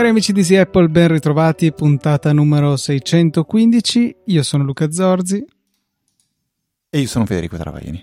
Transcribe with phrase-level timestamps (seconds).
[0.00, 4.16] Cari amici di Easy Apple, ben ritrovati, puntata numero 615.
[4.26, 5.44] Io sono Luca Zorzi.
[6.88, 8.02] E io sono Federico Travaglini.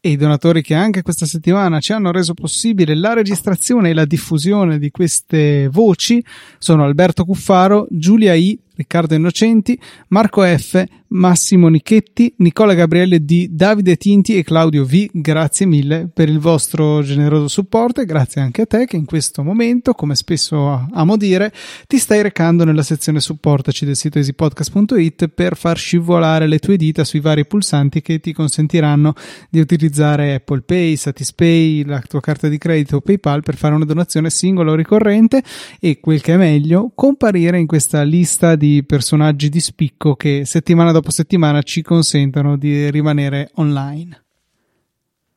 [0.00, 4.06] E i donatori che anche questa settimana ci hanno reso possibile la registrazione e la
[4.06, 6.24] diffusione di queste voci
[6.58, 13.96] sono Alberto Cuffaro, Giulia I, Riccardo Innocenti, Marco F, Massimo Nichetti, Nicola Gabriele D, Davide
[13.96, 15.08] Tinti e Claudio V.
[15.12, 19.42] Grazie mille per il vostro generoso supporto e grazie anche a te che in questo
[19.42, 21.52] momento, come spesso amo dire,
[21.86, 27.04] ti stai recando nella sezione supportaci del sito easypodcast.it per far scivolare le tue dita
[27.04, 29.14] sui vari pulsanti che ti consentiranno
[29.48, 33.84] di utilizzare Apple Pay, Satispay, la tua carta di credito o PayPal per fare una
[33.84, 35.42] donazione singola o ricorrente
[35.80, 40.44] e quel che è meglio, comparire in questa lista di di personaggi di spicco che
[40.44, 44.24] settimana dopo settimana ci consentono di rimanere online.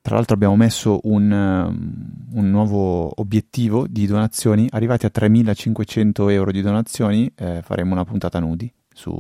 [0.01, 6.51] Tra l'altro abbiamo messo un, um, un nuovo obiettivo di donazioni, arrivati a 3.500 euro
[6.51, 9.13] di donazioni eh, faremo una puntata nudi su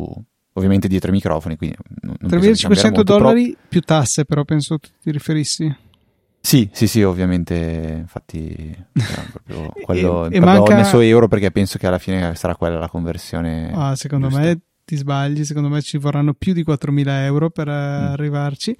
[0.53, 1.57] ovviamente dietro i microfoni.
[1.59, 3.59] 3.500 dollari però...
[3.67, 5.75] più tasse, però penso ti riferissi.
[6.41, 10.73] Sì, sì, sì, ovviamente, infatti proprio quello, e, e manca...
[10.73, 13.71] ho messo euro perché penso che alla fine sarà quella la conversione.
[13.73, 14.43] Ah, secondo giusta.
[14.43, 17.71] me ti sbagli, secondo me ci vorranno più di 4.000 euro per mm.
[17.71, 18.75] arrivarci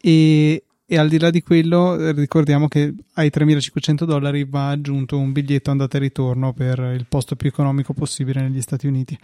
[0.00, 5.32] e, e, al di là di quello ricordiamo che ai 3.500 dollari va aggiunto un
[5.32, 9.18] biglietto andata e ritorno per il posto più economico possibile negli Stati Uniti.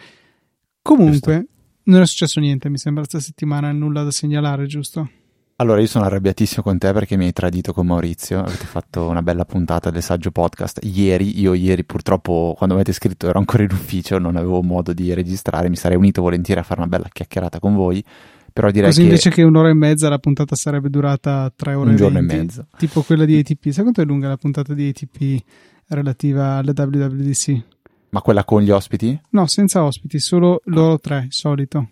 [0.80, 1.50] Comunque, giusto.
[1.84, 5.10] non è successo niente, mi sembra questa settimana, nulla da segnalare, giusto?
[5.56, 8.40] Allora, io sono arrabbiatissimo con te perché mi hai tradito con Maurizio.
[8.40, 10.80] Avete fatto una bella puntata del saggio podcast.
[10.82, 15.14] Ieri, io ieri purtroppo, quando avete scritto, ero ancora in ufficio, non avevo modo di
[15.14, 15.68] registrare.
[15.68, 18.04] Mi sarei unito volentieri a fare una bella chiacchierata con voi.
[18.52, 19.06] Però direi Così che...
[19.06, 22.36] invece che un'ora e mezza la puntata sarebbe durata tre ore Un giorno 20, e
[22.36, 22.66] mezzo.
[22.76, 23.68] Tipo quella di ATP.
[23.70, 25.44] Sai quanto è lunga la puntata di ATP
[25.88, 27.62] relativa alle WWDC?
[28.10, 29.20] Ma quella con gli ospiti?
[29.30, 31.88] No, senza ospiti, solo loro tre, solito.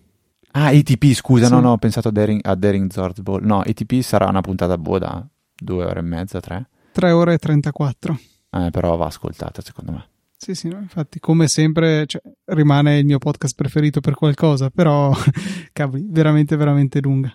[0.53, 1.53] Ah, ATP, scusa, sì.
[1.53, 3.43] no, no, ho pensato a Daring, a Daring Zords Ball.
[3.43, 6.69] No, ATP sarà una puntata boh da due ore e mezza, tre.
[6.93, 8.19] Tre ore e trentaquattro.
[8.51, 10.07] Eh, però va ascoltata, secondo me.
[10.37, 15.13] Sì, sì, no, infatti, come sempre, cioè, rimane il mio podcast preferito per qualcosa, però,
[15.73, 17.33] cavoli, veramente, veramente lunga.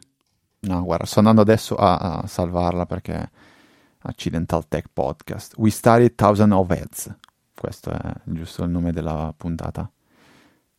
[0.59, 3.29] No, guarda, sto andando adesso a, a salvarla perché
[3.99, 5.53] Accidental Tech Podcast.
[5.57, 7.15] We studied Thousand of Heads.
[7.55, 9.89] Questo è giusto il nome della puntata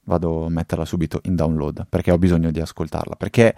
[0.08, 3.14] vado a metterla subito in download perché ho bisogno di ascoltarla.
[3.14, 3.54] Perché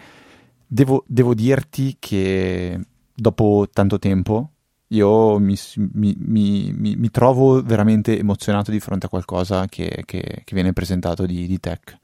[0.67, 2.79] devo, devo dirti che
[3.15, 4.51] dopo tanto tempo
[4.89, 5.57] io mi,
[5.93, 11.27] mi, mi, mi, trovo veramente emozionato di fronte a qualcosa che, che, che viene presentato
[11.27, 11.97] di, di, tech.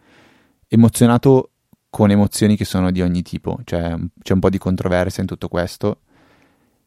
[0.68, 1.50] Emozionato
[1.90, 5.48] con emozioni che sono di ogni tipo, cioè c'è un po' di controversia in tutto
[5.48, 6.02] questo,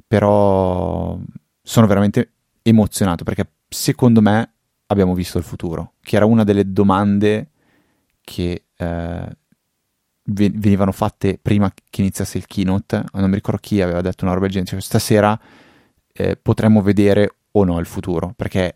[0.08, 1.20] però
[1.62, 2.32] sono veramente
[2.62, 4.54] emozionato perché secondo me
[4.92, 7.52] abbiamo visto il futuro, che era una delle domande
[8.22, 9.38] che eh,
[10.24, 13.04] venivano fatte prima che iniziasse il keynote.
[13.14, 14.72] Non mi ricordo chi aveva detto una roba del genere.
[14.72, 15.40] Cioè, stasera
[16.12, 18.76] eh, potremmo vedere o no il futuro, perché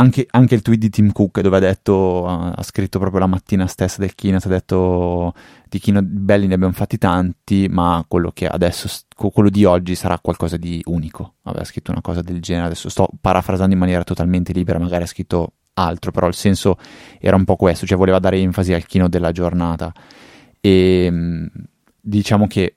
[0.00, 3.66] anche, anche, il tweet di Tim Cook dove ha detto, ha scritto proprio la mattina
[3.66, 5.34] stessa del keynote, ha detto
[5.68, 10.56] di keynote belli ne abbiamo fatti tanti, ma quello adesso, quello di oggi sarà qualcosa
[10.56, 11.34] di unico.
[11.42, 15.06] Aveva scritto una cosa del genere, adesso sto parafrasando in maniera totalmente libera, magari ha
[15.06, 16.78] scritto altro, però il senso
[17.18, 19.92] era un po' questo, cioè voleva dare enfasi al keynote della giornata.
[20.60, 21.46] E mm,
[22.00, 22.76] diciamo che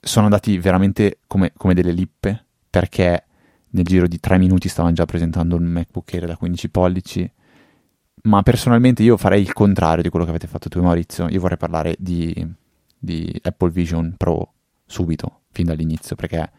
[0.00, 3.25] sono andati veramente come, come delle lippe, perché
[3.70, 7.30] nel giro di tre minuti stavano già presentando un MacBook Air da 15 pollici.
[8.22, 11.28] Ma personalmente io farei il contrario di quello che avete fatto tu, Maurizio.
[11.28, 12.34] Io vorrei parlare di,
[12.98, 14.52] di Apple Vision Pro
[14.84, 16.50] subito, fin dall'inizio, perché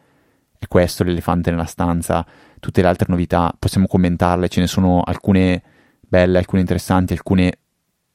[0.57, 2.25] è questo l'elefante nella stanza.
[2.59, 5.61] Tutte le altre novità possiamo commentarle, ce ne sono alcune
[5.99, 7.59] belle, alcune interessanti, alcune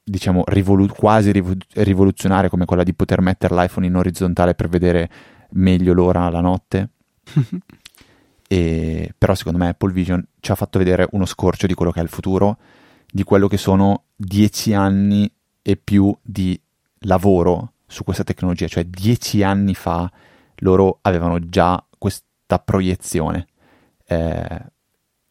[0.03, 5.09] diciamo rivolu- quasi rivo- rivoluzionarie come quella di poter mettere l'iPhone in orizzontale per vedere
[5.51, 6.89] meglio l'ora la notte.
[8.53, 11.99] e, però secondo me Apple Vision ci ha fatto vedere uno scorcio di quello che
[11.99, 12.59] è il futuro,
[13.11, 15.27] di quello che sono dieci anni
[15.59, 16.61] e più di
[16.99, 20.07] lavoro su questa tecnologia, cioè dieci anni fa
[20.57, 23.47] loro avevano già questa proiezione.
[24.05, 24.65] Eh,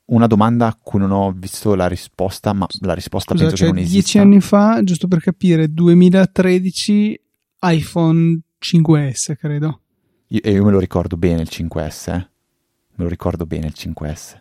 [0.07, 3.69] una domanda a cui non ho visto la risposta, ma la risposta Scusa, penso cioè
[3.69, 4.01] che non esista.
[4.01, 7.21] Dieci anni fa, giusto per capire, 2013
[7.61, 9.83] iPhone 5S, credo.
[10.27, 12.31] Io, io me lo ricordo bene il 5S, eh?
[12.95, 14.39] Me lo ricordo bene il 5S.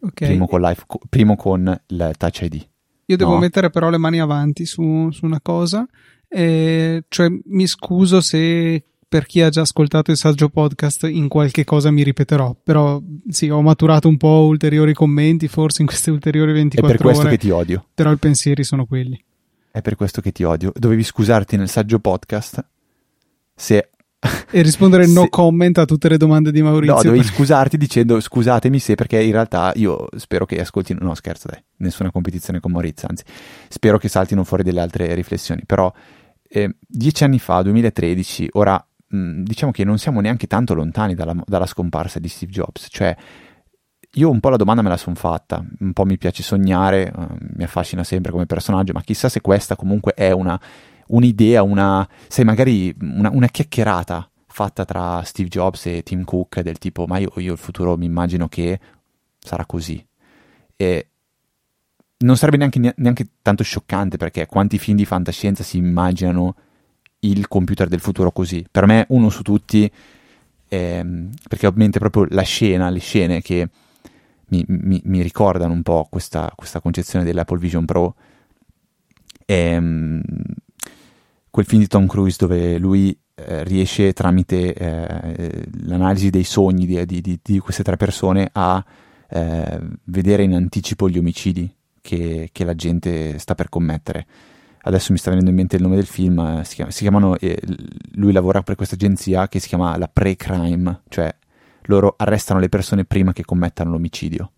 [0.00, 0.28] Okay.
[0.28, 0.74] Primo, con
[1.08, 2.66] primo con il Touch ID.
[3.06, 3.38] Io devo No.
[3.38, 5.86] mettere però le mani avanti su, su una cosa,
[6.28, 11.64] eh, cioè mi scuso se per chi ha già ascoltato il saggio podcast in qualche
[11.64, 16.50] cosa mi ripeterò, però sì, ho maturato un po' ulteriori commenti forse in queste ulteriori
[16.50, 17.86] È 24 per questo ore, che ti odio.
[17.94, 19.22] però i pensieri sono quelli.
[19.70, 20.72] È per questo che ti odio.
[20.74, 22.64] Dovevi scusarti nel saggio podcast
[23.54, 23.90] se
[24.50, 26.94] E rispondere no Se- comment a tutte le domande di Maurizio.
[26.94, 31.48] No, dovevi scusarti dicendo scusatemi se perché in realtà io spero che ascoltino, no scherzo
[31.48, 33.24] dai, nessuna competizione con Maurizio, anzi
[33.68, 35.92] spero che saltino fuori delle altre riflessioni, però
[36.48, 41.34] eh, dieci anni fa, 2013, ora mh, diciamo che non siamo neanche tanto lontani dalla,
[41.44, 43.14] dalla scomparsa di Steve Jobs, cioè
[44.16, 47.26] io un po' la domanda me la sono fatta, un po' mi piace sognare, eh,
[47.56, 50.58] mi affascina sempre come personaggio, ma chissà se questa comunque è una,
[51.08, 56.78] un'idea, una, sai, magari una, una chiacchierata fatta tra Steve Jobs e Tim Cook del
[56.78, 58.78] tipo, ma io, io il futuro mi immagino che
[59.38, 60.04] sarà così.
[60.76, 61.08] E
[62.18, 66.54] non sarebbe neanche, neanche tanto scioccante perché quanti film di fantascienza si immaginano
[67.20, 68.64] il computer del futuro così.
[68.70, 69.90] Per me uno su tutti,
[70.68, 73.68] ehm, perché ovviamente proprio la scena, le scene che
[74.48, 78.14] mi, mi- mi ricordano un po' questa, questa concezione dell'Apple Vision Pro,
[79.50, 80.20] mm,
[81.54, 87.06] quel film di Tom Cruise dove lui eh, riesce tramite eh, l'analisi dei sogni di,
[87.06, 88.84] di- di- di queste tre persone a
[89.28, 94.26] eh, vedere in anticipo gli omicidi che, che la gente sta per commettere.
[94.82, 97.38] Adesso mi sta venendo in mente il nome del film, eh, si, chiama- si chiamano,
[97.38, 97.62] eh,
[98.14, 101.32] lui lavora per questa agenzia che si chiama la pre-crime, cioè
[101.82, 104.50] loro arrestano le persone prima che commettano l'omicidio.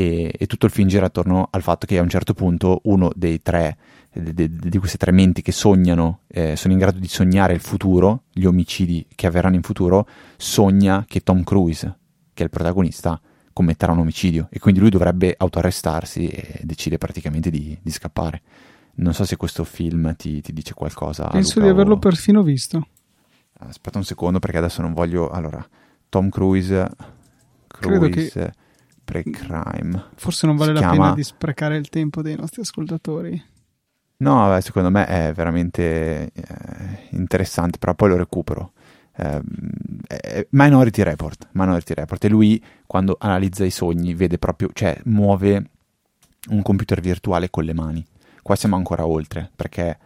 [0.00, 3.10] E, e tutto il film gira attorno al fatto che a un certo punto uno
[3.14, 3.76] dei tre,
[4.10, 7.60] de- de- di queste tre menti che sognano, eh, sono in grado di sognare il
[7.60, 10.08] futuro, gli omicidi che avverranno in futuro,
[10.38, 11.98] sogna che Tom Cruise,
[12.32, 13.20] che è il protagonista,
[13.52, 18.40] commetterà un omicidio e quindi lui dovrebbe autoarrestarsi e decide praticamente di, di scappare.
[18.94, 21.26] Non so se questo film ti, ti dice qualcosa.
[21.28, 22.86] Penso Luca, di averlo o- perfino visto.
[23.58, 25.28] Aspetta un secondo perché adesso non voglio...
[25.28, 25.62] Allora,
[26.08, 26.88] Tom Cruise...
[27.66, 28.08] Credo
[29.10, 30.04] Cruise pre-crime.
[30.14, 33.44] Forse non vale Si la chiama- pena di sprecare il tempo dei nostri ascoltatori.
[34.18, 38.72] No, vabbè, secondo me è veramente eh, interessante, però poi lo recupero.
[39.16, 42.24] Eh, Minority Report, Minority Report.
[42.24, 45.70] E lui, quando analizza i sogni, vede proprio, cioè, muove
[46.50, 48.06] un computer virtuale con le mani.
[48.42, 49.98] Qua siamo ancora oltre, perché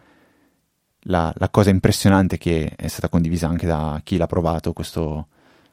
[1.07, 5.27] la, la cosa impressionante che è stata condivisa anche da chi l'ha provato, questo,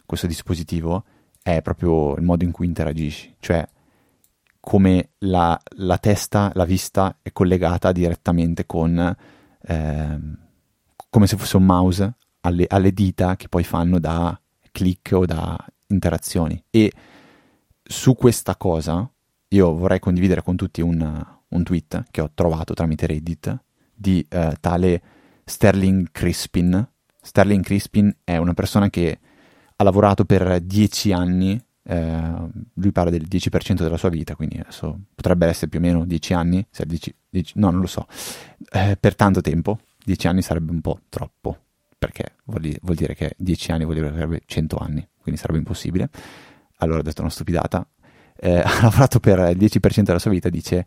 [0.04, 1.04] questo dispositivo,
[1.42, 3.34] è proprio il modo in cui interagisci.
[3.38, 3.66] Cioè,
[4.60, 9.16] come la, la testa, la vista è collegata direttamente con,
[9.62, 10.38] ehm,
[11.10, 14.38] come se fosse un mouse, alle, alle dita che poi fanno da
[14.70, 15.58] click o da
[15.88, 16.62] interazioni.
[16.70, 16.92] E
[17.82, 19.08] su questa cosa
[19.48, 23.58] io vorrei condividere con tutti un, un tweet che ho trovato tramite Reddit
[23.92, 25.02] di eh, tale
[25.44, 26.88] Sterling Crispin.
[27.20, 29.18] Sterling Crispin è una persona che
[29.82, 32.32] ha lavorato per 10 anni, eh,
[32.74, 36.34] lui parla del 10% della sua vita, quindi adesso potrebbe essere più o meno 10
[36.34, 38.06] anni, 10 10 no non lo so,
[38.70, 41.58] eh, per tanto tempo, 10 anni sarebbe un po' troppo,
[41.98, 45.40] perché vuol, di- vuol dire che 10 anni vuol dire che sarebbe 100 anni, quindi
[45.40, 46.08] sarebbe impossibile.
[46.78, 47.86] Allora ho detto una stupidata.
[48.34, 50.84] Eh, ha lavorato per il 10% della sua vita, dice,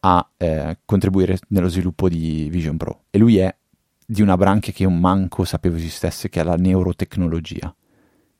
[0.00, 3.04] a eh, contribuire nello sviluppo di Vision Pro.
[3.10, 3.54] E lui è
[4.06, 7.74] di una branca che io manco sapevo esistesse, che è la neurotecnologia.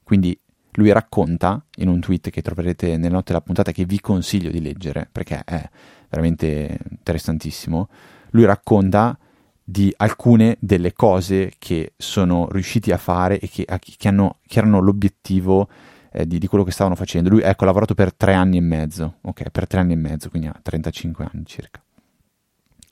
[0.05, 0.39] Quindi
[0.73, 4.61] lui racconta in un tweet che troverete nelle note della puntata che vi consiglio di
[4.61, 5.69] leggere perché è
[6.09, 7.89] veramente interessantissimo.
[8.31, 9.19] Lui racconta
[9.67, 14.81] di alcune delle cose che sono riusciti a fare e che, che hanno, che erano
[14.81, 15.69] l'obiettivo
[16.13, 17.31] eh, di, di quello che stavano facendo.
[17.31, 20.29] Lui ecco, ha lavorato per tre anni e mezzo, ok, per tre anni e mezzo,
[20.29, 21.83] quindi ha 35 anni circa.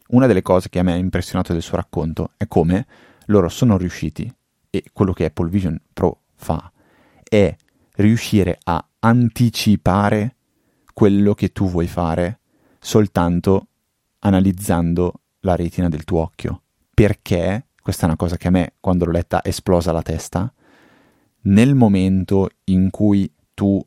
[0.09, 2.87] Una delle cose che a me ha impressionato del suo racconto è come
[3.27, 4.33] loro sono riusciti,
[4.71, 6.72] e quello che Apple Vision Pro fa,
[7.33, 7.57] è
[7.95, 10.37] riuscire a anticipare
[10.93, 12.41] quello che tu vuoi fare
[12.79, 13.69] soltanto
[14.19, 16.61] analizzando la retina del tuo occhio.
[16.93, 20.53] Perché, questa è una cosa che a me, quando l'ho letta, esplosa la testa,
[21.45, 23.83] nel momento in cui tu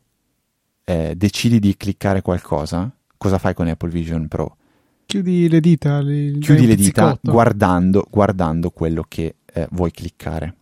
[0.84, 4.58] eh, decidi di cliccare qualcosa, cosa fai con Apple Vision Pro?
[5.06, 6.00] Chiudi le dita.
[6.00, 10.56] li- chiudi le dita guardando, guardando quello che eh, vuoi cliccare.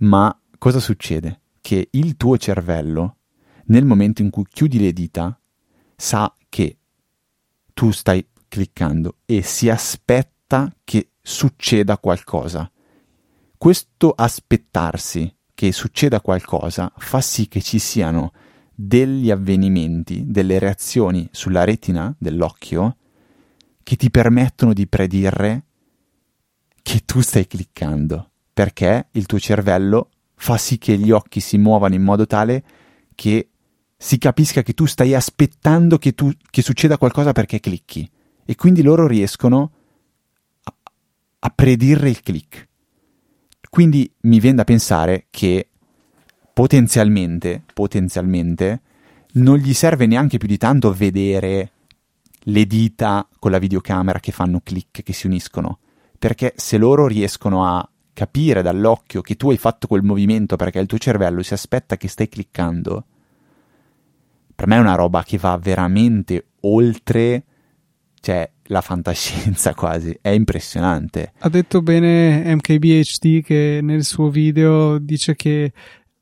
[0.00, 1.40] Ma cosa succede?
[1.66, 3.16] Che il tuo cervello,
[3.64, 5.36] nel momento in cui chiudi le dita,
[5.96, 6.78] sa che
[7.74, 12.70] tu stai cliccando e si aspetta che succeda qualcosa.
[13.58, 18.32] Questo aspettarsi che succeda qualcosa fa sì che ci siano
[18.72, 22.96] degli avvenimenti, delle reazioni sulla retina dell'occhio
[23.82, 25.64] che ti permettono di predire
[26.80, 31.94] che tu stai cliccando, perché il tuo cervello fa sì che gli occhi si muovano
[31.94, 32.62] in modo tale
[33.14, 33.48] che
[33.96, 38.08] si capisca che tu stai aspettando che, tu, che succeda qualcosa perché clicchi
[38.44, 39.72] e quindi loro riescono
[40.62, 40.74] a,
[41.40, 42.68] a predire il click.
[43.68, 45.68] Quindi mi viene da pensare che
[46.52, 48.82] potenzialmente, potenzialmente
[49.32, 51.72] non gli serve neanche più di tanto vedere
[52.48, 55.80] le dita con la videocamera che fanno click, che si uniscono,
[56.18, 60.86] perché se loro riescono a capire dall'occhio che tu hai fatto quel movimento perché il
[60.86, 63.04] tuo cervello si aspetta che stai cliccando,
[64.54, 67.44] per me è una roba che va veramente oltre
[68.20, 71.34] cioè la fantascienza quasi, è impressionante.
[71.40, 75.72] Ha detto bene MKBHD che nel suo video dice che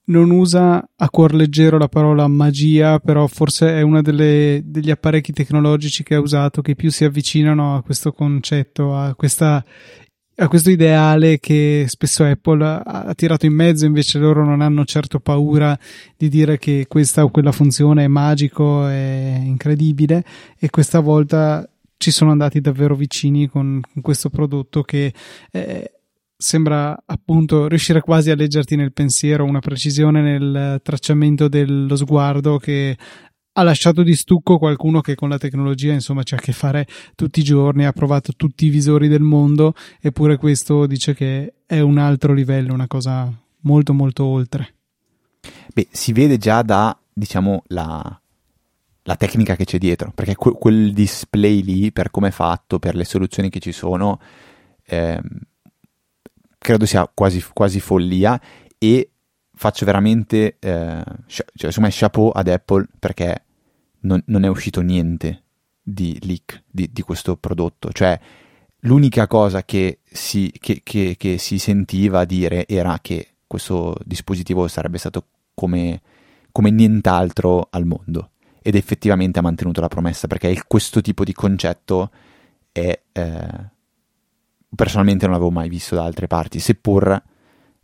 [0.07, 6.03] non usa a cuor leggero la parola magia, però forse è uno degli apparecchi tecnologici
[6.03, 9.65] che ha usato che più si avvicinano a questo concetto, a questa
[10.37, 15.21] a questo ideale che spesso Apple ha tirato in mezzo, invece loro non hanno certo
[15.21, 15.79] paura
[16.17, 20.25] di dire che questa o quella funzione è magico, è incredibile
[20.59, 25.12] e questa volta ci sono andati davvero vicini con, con questo prodotto che
[25.53, 25.93] eh,
[26.37, 32.97] sembra appunto riuscire quasi a leggerti nel pensiero, una precisione nel tracciamento dello sguardo che
[33.57, 37.41] ha lasciato di stucco qualcuno che con la tecnologia insomma c'ha a che fare tutti
[37.41, 41.99] i giorni, ha provato tutti i visori del mondo, eppure questo dice che è un
[41.99, 44.75] altro livello, una cosa molto molto oltre.
[45.73, 48.21] Beh, si vede già da, diciamo, la,
[49.03, 52.95] la tecnica che c'è dietro, perché que- quel display lì, per come è fatto, per
[52.95, 54.21] le soluzioni che ci sono,
[54.87, 55.23] ehm,
[56.59, 58.41] credo sia quasi, quasi follia
[58.79, 59.11] e
[59.55, 63.44] faccio veramente, eh, cioè, insomma, chapeau ad Apple perché
[64.05, 65.43] non, non, è uscito niente
[65.83, 67.91] di leak di, di, questo prodotto.
[67.93, 68.19] Cioè,
[68.81, 74.99] l'unica cosa che si, che, che, che si, sentiva dire era che questo dispositivo sarebbe
[74.99, 76.01] stato come,
[76.51, 78.31] come nient'altro al mondo.
[78.63, 82.11] Ed effettivamente ha mantenuto la promessa perché il, questo tipo di concetto
[82.73, 83.01] è.
[83.13, 83.73] Eh,
[84.75, 87.23] personalmente non l'avevo mai visto da altre parti, seppur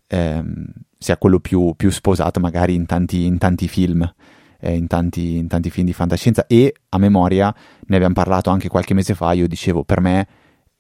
[0.07, 0.65] ehm,
[0.99, 4.12] sia quello più, più, sposato magari in tanti, in tanti film,
[4.61, 7.55] eh, in, tanti, in, tanti, film di fantascienza e a memoria
[7.87, 10.26] ne abbiamo parlato anche qualche mese fa, io dicevo per me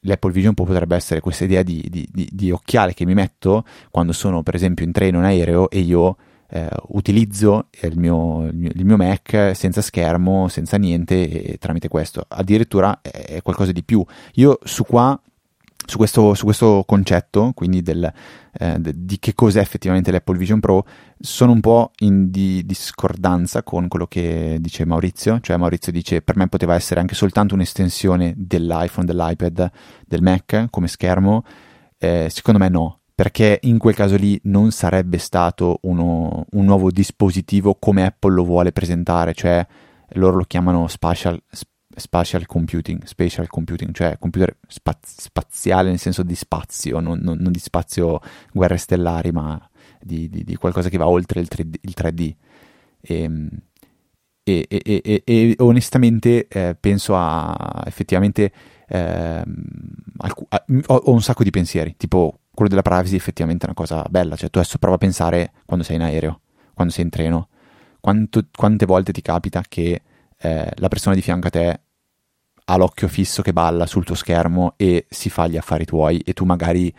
[0.00, 3.64] l'Apple Vision Pro potrebbe essere questa idea di, di, di, di occhiale che mi metto
[3.90, 6.16] quando sono per esempio in treno, in aereo e io
[6.52, 12.24] eh, utilizzo il mio, il, mio, Mac senza schermo, senza niente e, tramite questo.
[12.26, 14.04] Addirittura è qualcosa di più.
[14.34, 15.20] Io su qua
[15.90, 18.10] su questo, su questo, concetto, quindi del,
[18.52, 20.86] eh, di che cos'è effettivamente l'Apple Vision Pro,
[21.18, 26.36] sono un po' in di discordanza con quello che dice Maurizio, cioè Maurizio dice per
[26.36, 29.70] me poteva essere anche soltanto un'estensione dell'iPhone, dell'iPad,
[30.06, 31.44] del Mac come schermo,
[31.98, 36.90] eh, secondo me no, perché in quel caso lì non sarebbe stato uno, un nuovo
[36.90, 39.66] dispositivo come Apple lo vuole presentare, cioè
[40.14, 41.40] loro lo chiamano spatial,
[41.96, 47.52] spatial computing, spatial computing, cioè computer spaz- spaziale nel senso di spazio, non, non, non,
[47.52, 48.20] di spazio
[48.52, 49.60] guerre stellari, ma
[50.00, 51.74] di, di, di qualcosa che va oltre il 3D.
[51.82, 52.34] Il 3D.
[53.02, 53.48] Ehm,
[54.42, 58.52] e, e, e, e, onestamente eh, penso a effettivamente
[58.88, 59.44] eh,
[60.16, 63.76] alc- a, ho, ho, un sacco di pensieri, tipo quello della privacy effettivamente è una
[63.76, 66.40] cosa bella, cioè tu adesso prova a pensare quando sei in aereo,
[66.74, 67.48] quando sei in treno,
[68.00, 70.02] quanto, quante volte ti capita che
[70.40, 71.80] eh, la persona di fianco a te
[72.64, 76.32] ha l'occhio fisso che balla sul tuo schermo e si fa gli affari tuoi e
[76.32, 76.92] tu magari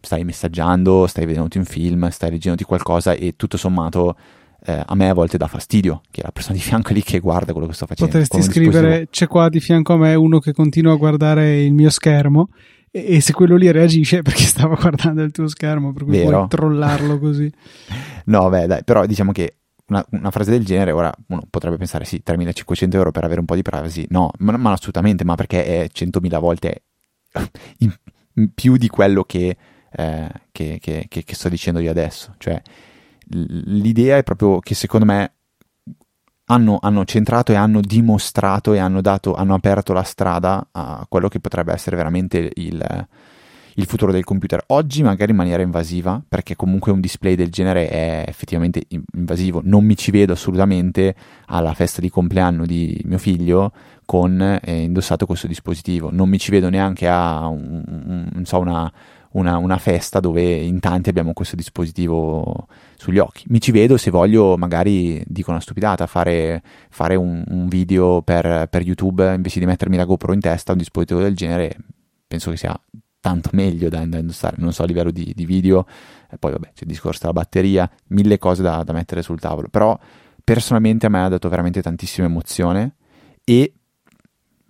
[0.00, 4.16] stai messaggiando, stai vedendo un film, stai leggendo qualcosa e tutto sommato
[4.64, 7.52] eh, a me a volte dà fastidio che la persona di fianco lì che guarda
[7.52, 8.18] quello che sto facendo.
[8.18, 11.90] Potresti scrivere c'è qua di fianco a me uno che continua a guardare il mio
[11.90, 12.48] schermo
[12.90, 16.30] e, e se quello lì reagisce perché stava guardando il tuo schermo per cui Vero.
[16.30, 17.50] puoi trollarlo così.
[18.26, 22.04] no, beh, dai, però diciamo che una, una, frase del genere, ora uno potrebbe pensare
[22.04, 25.64] sì, 3.500 euro per avere un po' di privacy, no, ma, ma assolutamente, ma perché
[25.64, 26.82] è 100.000 volte
[27.78, 27.92] in,
[28.34, 29.56] in più di quello che,
[29.90, 32.34] eh, che, che, che, sto dicendo io adesso.
[32.38, 32.60] Cioè,
[33.28, 35.32] l'idea è proprio che secondo me
[36.46, 41.28] hanno, hanno, centrato e hanno dimostrato e hanno, dato, hanno aperto la strada a quello
[41.28, 43.08] che potrebbe essere veramente il
[43.74, 44.62] il futuro del computer.
[44.68, 49.60] Oggi magari in maniera invasiva perché comunque un display del genere è effettivamente invasivo.
[49.64, 51.14] Non mi ci vedo assolutamente
[51.46, 53.72] alla festa di compleanno di mio figlio
[54.04, 56.10] con eh, indossato questo dispositivo.
[56.10, 58.92] Non mi ci vedo neanche a un, un, so, una,
[59.32, 63.44] una, una, festa dove in tanti abbiamo questo dispositivo sugli occhi.
[63.48, 68.66] Mi ci vedo se voglio, magari dico una stupidata, fare, fare un, un, video per,
[68.68, 71.76] per, YouTube invece di mettermi la GoPro in testa, un dispositivo del genere,
[72.26, 72.78] penso che sia
[73.22, 75.86] tanto meglio da, da indossare, non so a livello di, di video,
[76.28, 79.68] e poi vabbè c'è il discorso della batteria, mille cose da, da mettere sul tavolo,
[79.68, 79.98] però
[80.44, 82.96] personalmente a me ha dato veramente tantissima emozione
[83.44, 83.72] e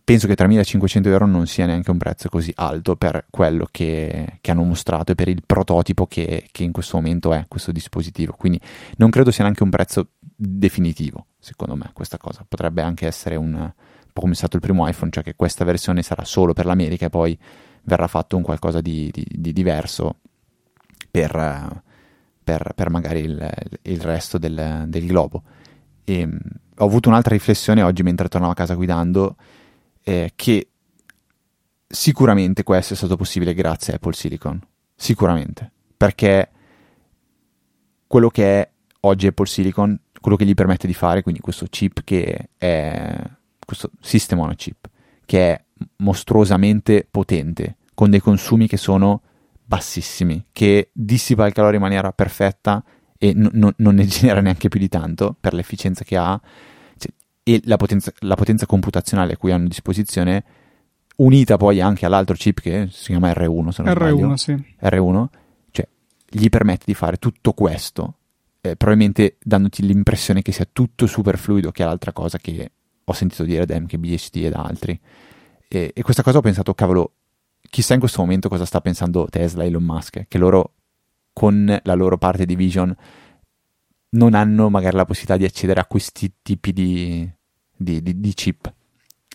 [0.04, 4.50] penso che 3.500 euro non sia neanche un prezzo così alto per quello che, che
[4.50, 8.34] hanno mostrato e per il prototipo che, che, in questo momento è questo dispositivo.
[8.36, 8.60] Quindi
[8.96, 12.44] non credo sia neanche un prezzo definitivo, secondo me, questa cosa.
[12.46, 13.72] Potrebbe anche essere un,
[14.12, 17.06] po' come è stato il primo iPhone, cioè che questa versione sarà solo per l'America
[17.06, 17.38] e poi
[17.84, 20.16] verrà fatto un qualcosa di, di, di diverso
[21.10, 21.82] per,
[22.42, 23.50] per, per, magari il,
[23.82, 25.42] il resto del, del globo.
[26.04, 26.28] E,
[26.76, 29.36] ho avuto un'altra riflessione oggi mentre tornavo a casa guidando
[30.02, 30.68] eh, che
[31.86, 34.60] sicuramente questo è stato possibile grazie a Apple Silicon.
[34.94, 35.70] Sicuramente.
[35.96, 36.50] Perché
[38.06, 38.70] quello che è
[39.00, 43.16] oggi Apple Silicon, quello che gli permette di fare, quindi questo chip che è
[43.64, 44.88] questo sistema on chip,
[45.24, 45.64] che è
[45.96, 49.22] mostruosamente potente, con dei consumi che sono
[49.64, 52.84] bassissimi, che dissipa il calore in maniera perfetta
[53.18, 56.40] e n- n- non ne genera neanche più di tanto per l'efficienza che ha
[57.44, 60.44] e la potenza, la potenza computazionale a cui hanno a disposizione,
[61.16, 64.52] unita poi anche all'altro chip che si chiama R1, se non R1, sbaglio, sì.
[64.80, 65.26] R1,
[65.70, 65.88] cioè
[66.28, 68.18] gli permette di fare tutto questo,
[68.60, 72.70] eh, probabilmente dandoti l'impressione che sia tutto super fluido, che è l'altra cosa che
[73.04, 75.00] ho sentito dire da MKBHD e da altri.
[75.74, 77.12] E, e questa cosa ho pensato, cavolo,
[77.70, 80.74] chissà in questo momento cosa sta pensando Tesla e Elon Musk, che loro
[81.32, 82.94] con la loro parte di Vision
[84.10, 87.26] non hanno magari la possibilità di accedere a questi tipi di,
[87.74, 88.70] di, di, di chip.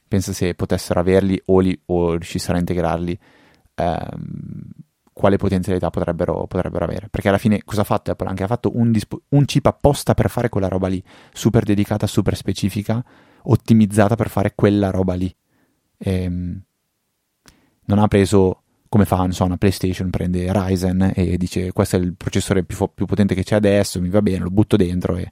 [0.07, 3.19] Pensa se potessero averli o, li, o riuscissero a integrarli,
[3.73, 4.69] ehm,
[5.11, 7.09] quale potenzialità potrebbero, potrebbero, avere.
[7.09, 8.27] Perché alla fine cosa ha fatto Apple?
[8.27, 11.03] Anche ha fatto un, dispo- un chip apposta per fare quella roba lì,
[11.33, 13.03] super dedicata, super specifica,
[13.41, 15.35] ottimizzata per fare quella roba lì.
[15.97, 16.61] Ehm,
[17.85, 22.15] non ha preso come fa, so, una PlayStation, prende Ryzen e dice questo è il
[22.15, 25.31] processore più, più potente che c'è adesso, mi va bene, lo butto dentro e,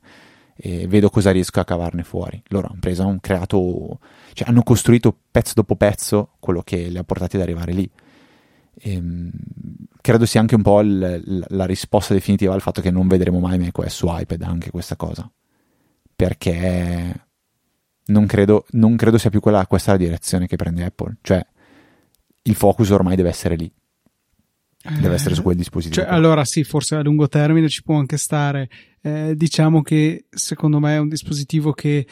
[0.56, 2.42] e vedo cosa riesco a cavarne fuori.
[2.48, 4.00] Loro hanno preso, hanno creato,
[4.34, 7.90] cioè hanno costruito pezzo dopo pezzo quello che li ha portati ad arrivare lì.
[8.78, 9.32] Ehm,
[10.02, 13.58] credo sia anche un po' il, la risposta definitiva al fatto che non vedremo mai
[13.58, 15.30] macOS su iPad, anche questa cosa.
[16.16, 17.25] Perché
[18.08, 21.18] non credo, non credo sia più quella, questa la direzione che prende Apple.
[21.22, 21.46] Cioè,
[22.44, 23.72] il focus ormai deve essere lì.
[25.00, 26.04] Deve essere su quel dispositivo.
[26.04, 28.70] Cioè, allora sì, forse a lungo termine ci può anche stare.
[29.02, 32.06] Eh, diciamo che secondo me è un dispositivo che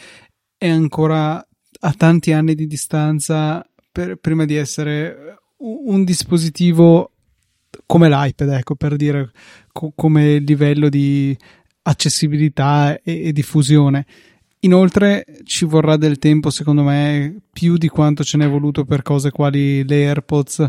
[0.58, 7.12] è ancora a tanti anni di distanza per, prima di essere un, un dispositivo
[7.86, 9.32] come l'iPad, ecco, per dire
[9.72, 11.38] co- come livello di
[11.84, 14.06] accessibilità e, e diffusione.
[14.64, 19.30] Inoltre ci vorrà del tempo, secondo me, più di quanto ce n'è voluto per cose
[19.30, 20.66] quali le AirPods,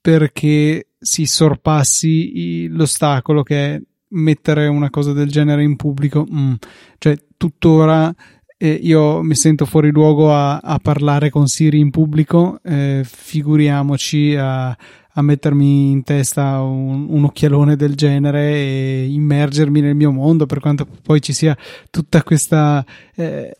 [0.00, 6.26] perché si sorpassi l'ostacolo che è mettere una cosa del genere in pubblico.
[6.30, 6.54] Mm.
[6.98, 8.14] Cioè, tuttora
[8.56, 14.36] eh, io mi sento fuori luogo a, a, parlare con Siri in pubblico, eh, figuriamoci
[14.38, 14.76] a
[15.16, 20.60] a mettermi in testa un, un, occhialone del genere e immergermi nel mio mondo, per
[20.60, 21.56] quanto poi ci sia
[21.90, 23.58] tutta questa, eh,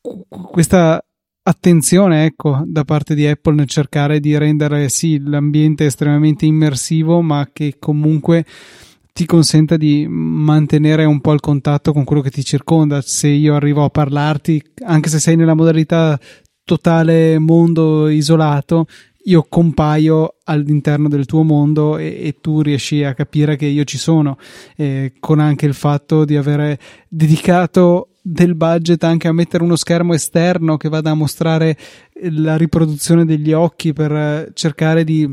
[0.00, 1.02] questa
[1.42, 7.50] attenzione, ecco, da parte di Apple nel cercare di rendere sì l'ambiente estremamente immersivo, ma
[7.52, 8.46] che comunque
[9.12, 13.00] ti consenta di mantenere un po' il contatto con quello che ti circonda.
[13.02, 16.18] Se io arrivo a parlarti, anche se sei nella modalità
[16.64, 18.86] totale mondo isolato,
[19.24, 23.98] io compaio all'interno del tuo mondo e, e, tu riesci a capire che io ci
[23.98, 24.38] sono,
[24.76, 30.14] eh, con anche il fatto di avere dedicato del budget anche a mettere uno schermo
[30.14, 31.76] esterno che vada a mostrare
[32.30, 35.30] la riproduzione degli occhi per cercare di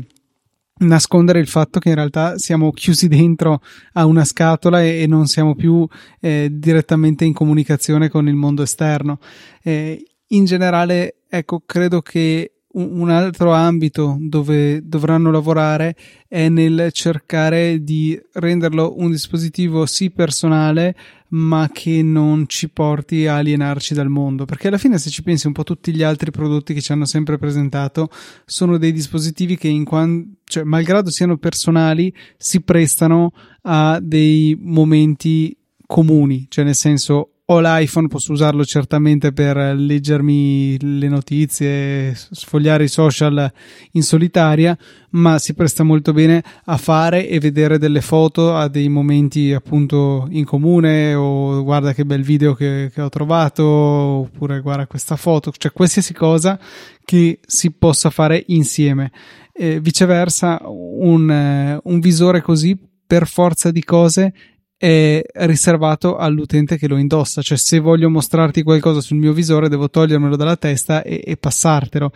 [0.82, 5.26] nascondere il fatto che in realtà siamo chiusi dentro a una scatola e, e non
[5.26, 5.86] siamo più
[6.20, 9.18] eh, direttamente in comunicazione con il mondo esterno.
[9.62, 15.94] Eh, in generale, ecco, credo che un altro ambito dove dovranno lavorare
[16.26, 20.94] è nel cercare di renderlo un dispositivo sì personale
[21.34, 24.44] ma che non ci porti a alienarci dal mondo.
[24.44, 27.06] Perché alla fine se ci pensi un po' tutti gli altri prodotti che ci hanno
[27.06, 28.08] sempre presentato
[28.44, 33.32] sono dei dispositivi che in quando, cioè, malgrado siano personali si prestano
[33.62, 35.56] a dei momenti
[35.86, 36.46] comuni.
[36.48, 43.52] Cioè nel senso ho l'iPhone, posso usarlo certamente per leggermi le notizie, sfogliare i social
[43.92, 44.76] in solitaria,
[45.10, 50.28] ma si presta molto bene a fare e vedere delle foto a dei momenti appunto
[50.30, 55.52] in comune o guarda che bel video che, che ho trovato oppure guarda questa foto,
[55.56, 56.58] cioè qualsiasi cosa
[57.04, 59.10] che si possa fare insieme.
[59.52, 64.32] E viceversa, un, un visore così per forza di cose
[64.82, 69.88] è riservato all'utente che lo indossa, cioè se voglio mostrarti qualcosa sul mio visore devo
[69.88, 72.10] togliermelo dalla testa e, e passartelo.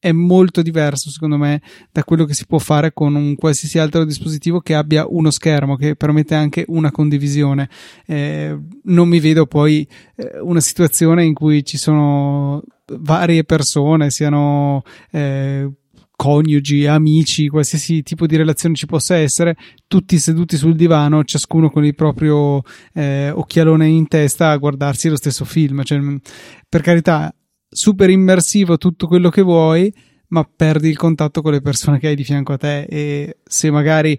[0.00, 4.04] È molto diverso, secondo me, da quello che si può fare con un qualsiasi altro
[4.04, 7.68] dispositivo che abbia uno schermo che permette anche una condivisione.
[8.04, 12.60] Eh, non mi vedo poi eh, una situazione in cui ci sono
[12.94, 15.70] varie persone, siano eh,
[16.18, 19.54] coniugi, amici, qualsiasi tipo di relazione ci possa essere,
[19.86, 22.60] tutti seduti sul divano, ciascuno con il proprio
[22.92, 25.84] eh, occhialone in testa a guardarsi lo stesso film.
[25.84, 26.00] Cioè,
[26.68, 27.32] per carità,
[27.68, 29.94] super immersivo tutto quello che vuoi,
[30.28, 33.70] ma perdi il contatto con le persone che hai di fianco a te e se
[33.70, 34.18] magari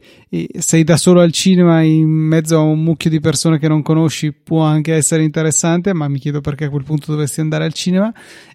[0.57, 4.33] sei da solo al cinema in mezzo a un mucchio di persone che non conosci
[4.33, 8.11] può anche essere interessante ma mi chiedo perché a quel punto dovresti andare al cinema.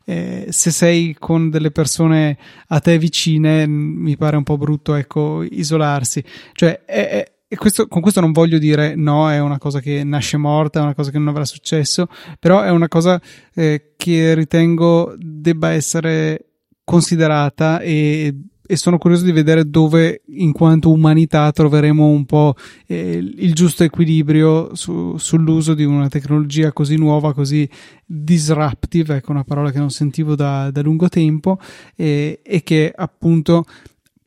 [0.07, 2.37] Eh, se sei con delle persone
[2.69, 6.25] a te vicine mi pare un po' brutto ecco isolarsi.
[6.53, 10.03] Cioè è, è e questo, con questo non voglio dire no, è una cosa che
[10.03, 12.09] nasce morta, è una cosa che non avrà successo,
[12.41, 13.21] però è una cosa
[13.55, 16.54] eh, che ritengo debba essere
[16.85, 18.35] considerata e,
[18.67, 22.55] e, sono curioso di vedere dove in quanto umanità troveremo un po'
[22.87, 27.69] eh, il giusto equilibrio su, sull'uso di una tecnologia così nuova, così
[28.05, 31.59] disruptive, ecco una parola che non sentivo da, da lungo tempo
[31.97, 33.65] e, e che appunto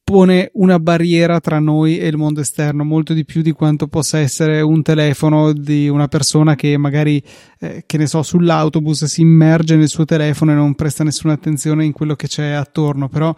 [0.09, 4.19] pone una barriera tra noi e il mondo esterno, molto di più di quanto possa
[4.19, 7.21] essere un telefono di una persona che magari,
[7.59, 11.83] eh, che ne so, sull'autobus si immerge nel suo telefono e non presta nessuna attenzione
[11.83, 13.35] in quello che c'è attorno, però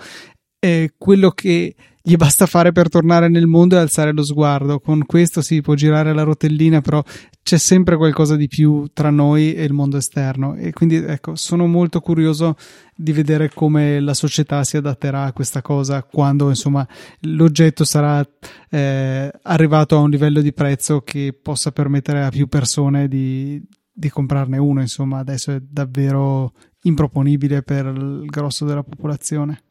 [0.59, 1.73] è quello che
[2.09, 4.79] gli basta fare per tornare nel mondo e alzare lo sguardo.
[4.79, 7.03] Con questo si può girare la rotellina, però
[7.43, 10.55] c'è sempre qualcosa di più tra noi e il mondo esterno.
[10.55, 12.55] E quindi ecco, sono molto curioso
[12.95, 16.85] di vedere come la società si adatterà a questa cosa quando insomma
[17.21, 18.27] l'oggetto sarà
[18.71, 23.61] eh, arrivato a un livello di prezzo che possa permettere a più persone di,
[23.93, 24.81] di comprarne uno.
[24.81, 29.61] Insomma, adesso è davvero improponibile per il grosso della popolazione.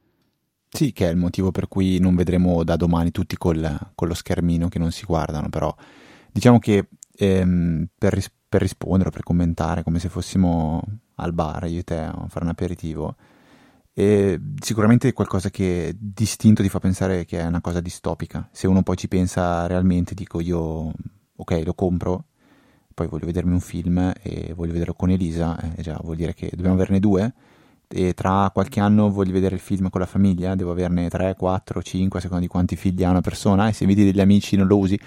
[0.71, 4.15] Sì, che è il motivo per cui non vedremo da domani tutti col, con lo
[4.15, 5.75] schermino che non si guardano, però
[6.31, 10.83] diciamo che ehm, per, ris- per, rispondere per commentare, come se fossimo
[11.17, 13.17] al bar, io e te, a fare un aperitivo,
[13.95, 18.49] e sicuramente è qualcosa che distinto ti fa pensare che è una cosa distopica.
[18.53, 20.93] Se uno poi ci pensa realmente, dico io,
[21.37, 22.27] ok, lo compro,
[22.95, 26.51] poi voglio vedermi un film e voglio vederlo con Elisa, eh, già vuol dire che
[26.53, 27.33] dobbiamo averne due
[27.88, 31.83] e tra qualche anno voglio vedere il film con la famiglia, devo averne 3, 4,
[31.83, 34.66] 5 a seconda di quanti figli ha una persona e se inviti degli amici non
[34.66, 34.98] lo usi,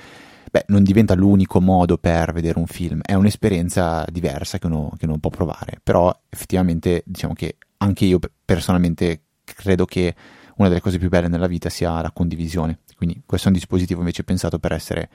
[0.49, 5.05] beh, non diventa l'unico modo per vedere un film, è un'esperienza diversa che uno, che
[5.05, 10.15] uno può provare, però effettivamente diciamo che anche io personalmente credo che
[10.57, 13.99] una delle cose più belle nella vita sia la condivisione, quindi questo è un dispositivo
[13.99, 15.09] invece pensato per essere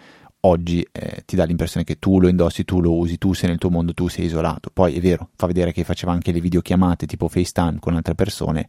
[0.47, 3.59] oggi eh, ti dà l'impressione che tu lo indossi, tu lo usi, tu sei nel
[3.59, 4.71] tuo mondo, tu sei isolato.
[4.73, 8.69] Poi è vero, fa vedere che faceva anche le videochiamate tipo FaceTime con altre persone,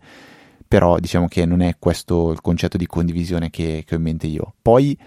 [0.68, 4.28] però diciamo che non è questo il concetto di condivisione che, che ho in mente
[4.28, 4.56] io.
[4.62, 4.98] Poi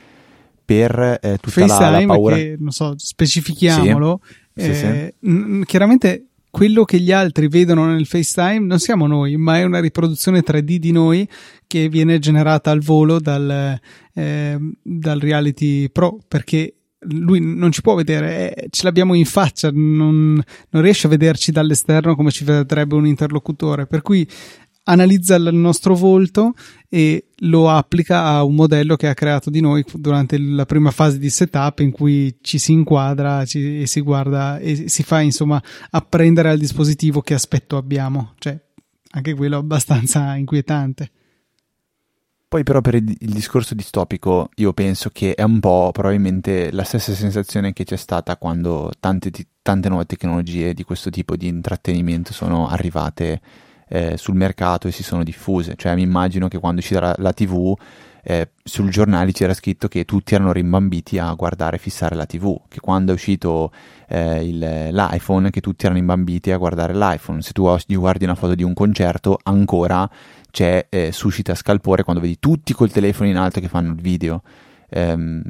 [0.64, 2.36] per eh, tutta FaceTime la, la paura...
[2.36, 5.28] che, non so, specifichiamolo, sì, eh, sì, sì.
[5.28, 9.80] N- chiaramente quello che gli altri vedono nel FaceTime non siamo noi, ma è una
[9.80, 11.28] riproduzione 3D di noi
[11.66, 13.78] che viene generata al volo dal,
[14.14, 19.70] eh, dal Reality Pro perché lui non ci può vedere, eh, ce l'abbiamo in faccia,
[19.72, 23.86] non, non riesce a vederci dall'esterno come ci vedrebbe un interlocutore.
[23.86, 24.28] Per cui
[24.90, 26.54] analizza il nostro volto
[26.88, 31.18] e lo applica a un modello che ha creato di noi durante la prima fase
[31.18, 35.62] di setup in cui ci si inquadra ci, e si guarda e si fa insomma
[35.90, 38.34] apprendere al dispositivo che aspetto abbiamo.
[38.38, 38.58] Cioè,
[39.12, 41.10] anche quello abbastanza inquietante.
[42.50, 46.82] Poi però per il, il, discorso distopico io penso che è un po' probabilmente la
[46.82, 49.30] stessa sensazione che c'è stata quando tante,
[49.62, 53.40] tante nuove tecnologie di questo tipo di intrattenimento sono arrivate
[53.92, 55.74] eh, sul mercato e si sono diffuse.
[55.76, 57.76] Cioè mi immagino che quando uscirà la, TV
[58.22, 62.56] eh, sul giornale c'era scritto che tutti erano rimbambiti a guardare e fissare la TV,
[62.68, 63.72] che quando è uscito
[64.08, 64.58] eh, il,
[64.92, 67.42] l'iPhone che tutti erano imbambiti a guardare l'iPhone.
[67.42, 70.08] Se tu guardi una foto di un concerto ancora
[70.52, 74.42] c'è eh, suscita scalpore quando vedi tutti col telefono in alto che fanno il video.
[74.88, 75.42] Ehm,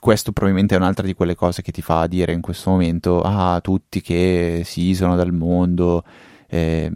[0.00, 3.60] questo probabilmente è un'altra di quelle cose che ti fa dire in questo momento, ah,
[3.60, 6.04] tutti che si isolano dal mondo,
[6.48, 6.90] eh,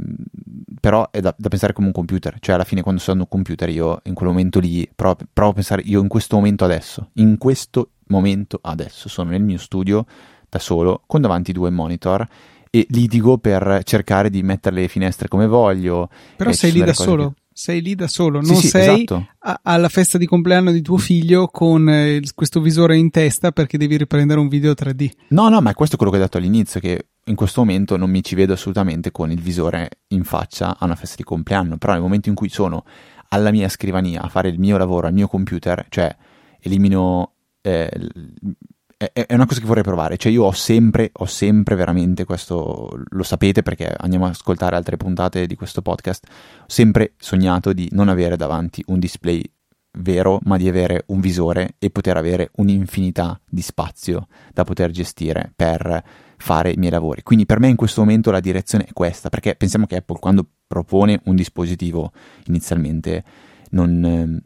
[0.80, 3.68] però è da, da, pensare come un computer, cioè alla fine quando sono un computer
[3.68, 7.38] io in quel momento lì provo, provo a pensare, io in questo momento adesso, in
[7.38, 10.04] questo momento adesso sono nel mio studio
[10.48, 12.26] da solo con davanti due monitor
[12.70, 16.08] e litigo per cercare di mettere le finestre come voglio.
[16.36, 17.34] Però sei lì da solo.
[17.34, 17.41] Che...
[17.54, 19.26] Sei lì da solo, non sì, sì, sei esatto.
[19.40, 23.78] a- alla festa di compleanno di tuo figlio con eh, questo visore in testa perché
[23.78, 25.10] devi riprendere un video 3D.
[25.28, 28.10] No, no, ma è questo quello che ho detto all'inizio, che in questo momento non
[28.10, 31.92] mi ci vedo assolutamente con il visore in faccia a una festa di compleanno, però
[31.92, 32.84] nel momento in cui sono
[33.28, 36.14] alla mia scrivania a fare il mio lavoro al mio computer, cioè
[36.60, 37.90] elimino eh,
[39.12, 40.16] è, una cosa che vorrei provare.
[40.16, 42.88] Cioè, io ho sempre, ho sempre veramente questo.
[43.08, 46.26] Lo sapete perché andiamo ad ascoltare altre puntate di questo podcast.
[46.60, 49.42] Ho sempre sognato di non avere davanti un display
[49.98, 55.52] vero, ma di avere un visore e poter avere un'infinità di spazio da poter gestire
[55.54, 56.02] per
[56.36, 57.22] fare i miei lavori.
[57.22, 60.46] Quindi per me in questo momento la direzione è questa, perché pensiamo che Apple quando
[60.66, 62.12] propone un dispositivo
[62.46, 63.22] inizialmente
[63.70, 64.40] non,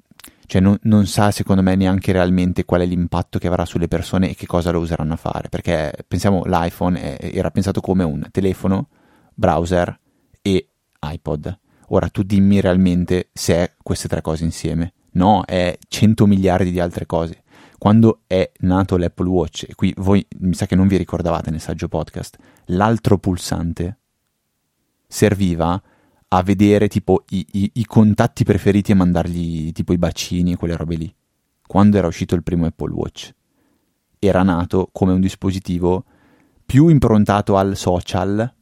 [0.46, 4.30] cioè non, non, sa secondo me neanche realmente qual è l'impatto che avrà sulle persone
[4.30, 8.26] e che cosa lo useranno a fare, perché pensiamo l'iPhone è, era pensato come un
[8.30, 8.88] telefono,
[9.34, 9.98] browser
[10.42, 10.68] e
[11.00, 11.58] iPod.
[11.88, 14.92] Ora tu dimmi realmente se è queste tre cose insieme.
[15.12, 17.42] No, è 100 miliardi di altre cose.
[17.78, 21.60] Quando è nato l'Apple Watch, e qui voi mi sa che non vi ricordavate nel
[21.60, 23.98] saggio podcast, l'altro pulsante
[25.06, 25.80] serviva
[26.28, 30.76] a vedere tipo i, i, i, contatti preferiti e mandargli tipo i bacini e quelle
[30.76, 31.14] robe lì.
[31.66, 33.32] Quando era uscito il primo Apple Watch.
[34.18, 36.04] Era nato come un dispositivo
[36.64, 38.52] più improntato al social,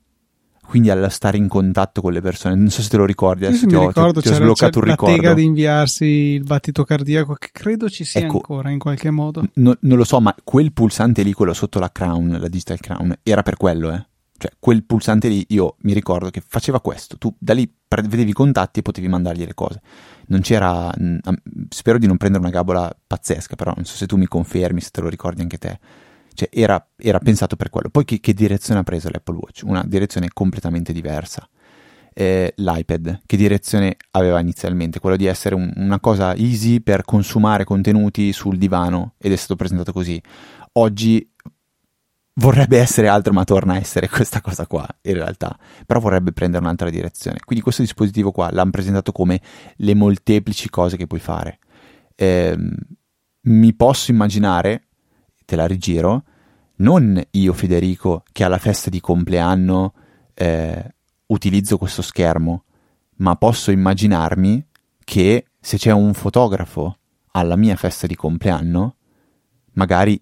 [0.67, 2.55] quindi al stare in contatto con le persone.
[2.55, 4.85] Non so se te lo ricordi, adesso ti, ho, ricordo, ti, ti ho sbloccato un
[4.85, 5.15] ricordo.
[5.15, 9.11] La tega di inviarsi il battito cardiaco, che credo ci sia ecco, ancora in qualche
[9.11, 9.43] modo.
[9.55, 13.17] N- non lo so, ma quel pulsante lì, quello sotto la crown, la digital crown,
[13.23, 14.07] era per quello, eh.
[14.45, 17.17] Cioè, quel pulsante lì, io mi ricordo che faceva questo.
[17.17, 19.81] Tu da lì vedevi i contatti e potevi mandargli le cose.
[20.27, 20.93] Non c'era.
[21.71, 24.91] Spero di non prendere una gabola pazzesca, però non so se tu mi confermi, se
[24.91, 25.79] te lo ricordi anche te.
[26.35, 27.89] Cioè, era, era pensato per quello.
[27.89, 29.63] Poi che, che, direzione ha preso l'Apple Watch?
[29.65, 31.49] Una direzione completamente diversa.
[32.13, 35.01] Eh, L'iPad, che direzione aveva inizialmente?
[35.01, 39.57] Quello di essere un, una cosa easy per consumare contenuti sul divano ed è stato
[39.57, 40.21] presentato così.
[40.73, 41.33] Oggi
[42.35, 45.57] vorrebbe essere altro, ma torna a essere questa cosa qua, in realtà.
[45.87, 47.39] Però vorrebbe prendere un'altra direzione.
[47.45, 49.41] Quindi questo dispositivo qua l'hanno presentato come
[49.77, 51.59] le molteplici cose che puoi fare.
[52.15, 52.57] Eh,
[53.43, 54.89] mi posso immaginare,
[55.45, 56.25] te la rigiro,
[56.77, 59.95] non io Federico che alla festa di compleanno
[60.35, 60.95] eh,
[61.27, 62.65] utilizzo questo schermo,
[63.17, 64.67] ma posso immaginarmi
[65.05, 66.99] che se c'è un fotografo
[67.33, 68.97] alla mia festa di compleanno,
[69.73, 70.21] magari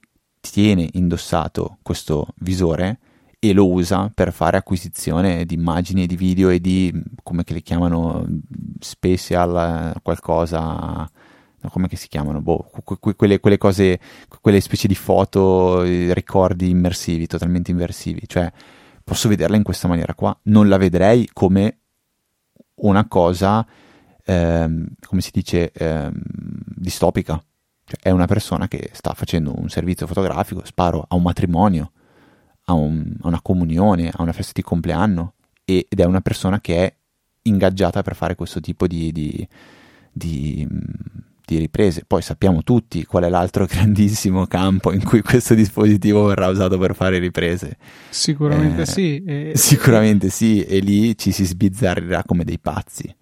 [0.50, 2.98] tiene indossato questo visore
[3.38, 7.62] e lo usa per fare acquisizione di immagini di video e di, come che le
[7.62, 8.24] chiamano,
[8.78, 11.08] special qualcosa,
[11.70, 12.70] come si chiamano, boh,
[13.16, 13.98] quelle, quelle, cose,
[14.40, 18.52] quelle specie di foto, ricordi immersivi, totalmente immersivi, cioè
[19.02, 21.78] posso vederla in questa maniera qua, non la vedrei come
[22.76, 23.66] una cosa,
[24.24, 26.12] ehm, come si dice, ehm,
[26.76, 27.42] distopica
[27.92, 31.92] cioè, è una persona che sta facendo un servizio fotografico, sparo a un matrimonio,
[32.66, 36.76] a, un, a una comunione, a una festa di compleanno, ed è una persona che
[36.76, 36.94] è
[37.42, 39.46] ingaggiata per fare questo tipo di, di,
[40.10, 40.66] di,
[41.44, 42.04] di, riprese.
[42.06, 46.94] Poi sappiamo tutti qual è l'altro grandissimo campo in cui questo dispositivo verrà usato per
[46.94, 47.76] fare riprese.
[48.08, 49.22] Sicuramente eh, sì.
[49.24, 49.52] E...
[49.54, 53.14] Sicuramente sì, e lì ci si sbizzarrirà come dei pazzi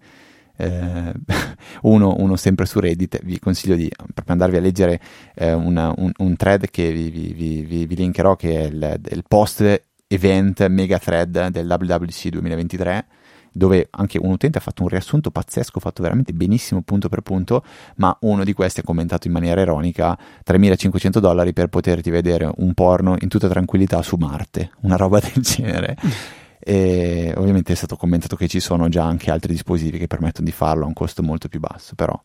[0.61, 1.13] eh,
[1.83, 3.91] uno, uno, sempre su Reddit, vi consiglio di
[4.27, 4.99] andarvi a leggere
[5.35, 9.23] eh, una, un, un, thread che vi, vi, vi, vi, linkerò, che è il, il
[9.27, 13.05] post event mega thread del WWC 2023
[13.53, 17.65] dove anche un utente ha fatto un riassunto pazzesco, fatto veramente benissimo punto per punto,
[17.95, 22.73] ma uno di questi ha commentato in maniera ironica 3.500 dollari per poterti vedere un
[22.73, 25.97] porno in tutta tranquillità su Marte, una roba del genere.
[26.63, 30.51] E ovviamente è stato commentato che ci sono già anche altri dispositivi che permettono di
[30.51, 32.19] farlo a un costo molto più basso, però.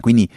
[0.00, 0.30] Quindi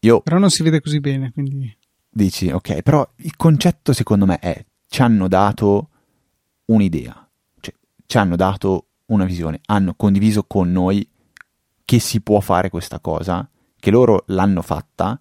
[0.00, 0.20] io...
[0.20, 1.76] Però non si vede così bene, quindi...
[2.08, 5.88] Dici, ok, però il concetto secondo me è, ci hanno dato
[6.66, 7.28] un'idea,
[7.60, 11.08] cioè ci hanno dato una visione, hanno condiviso con noi
[11.84, 15.18] che si può fare questa cosa, che loro l'hanno fatta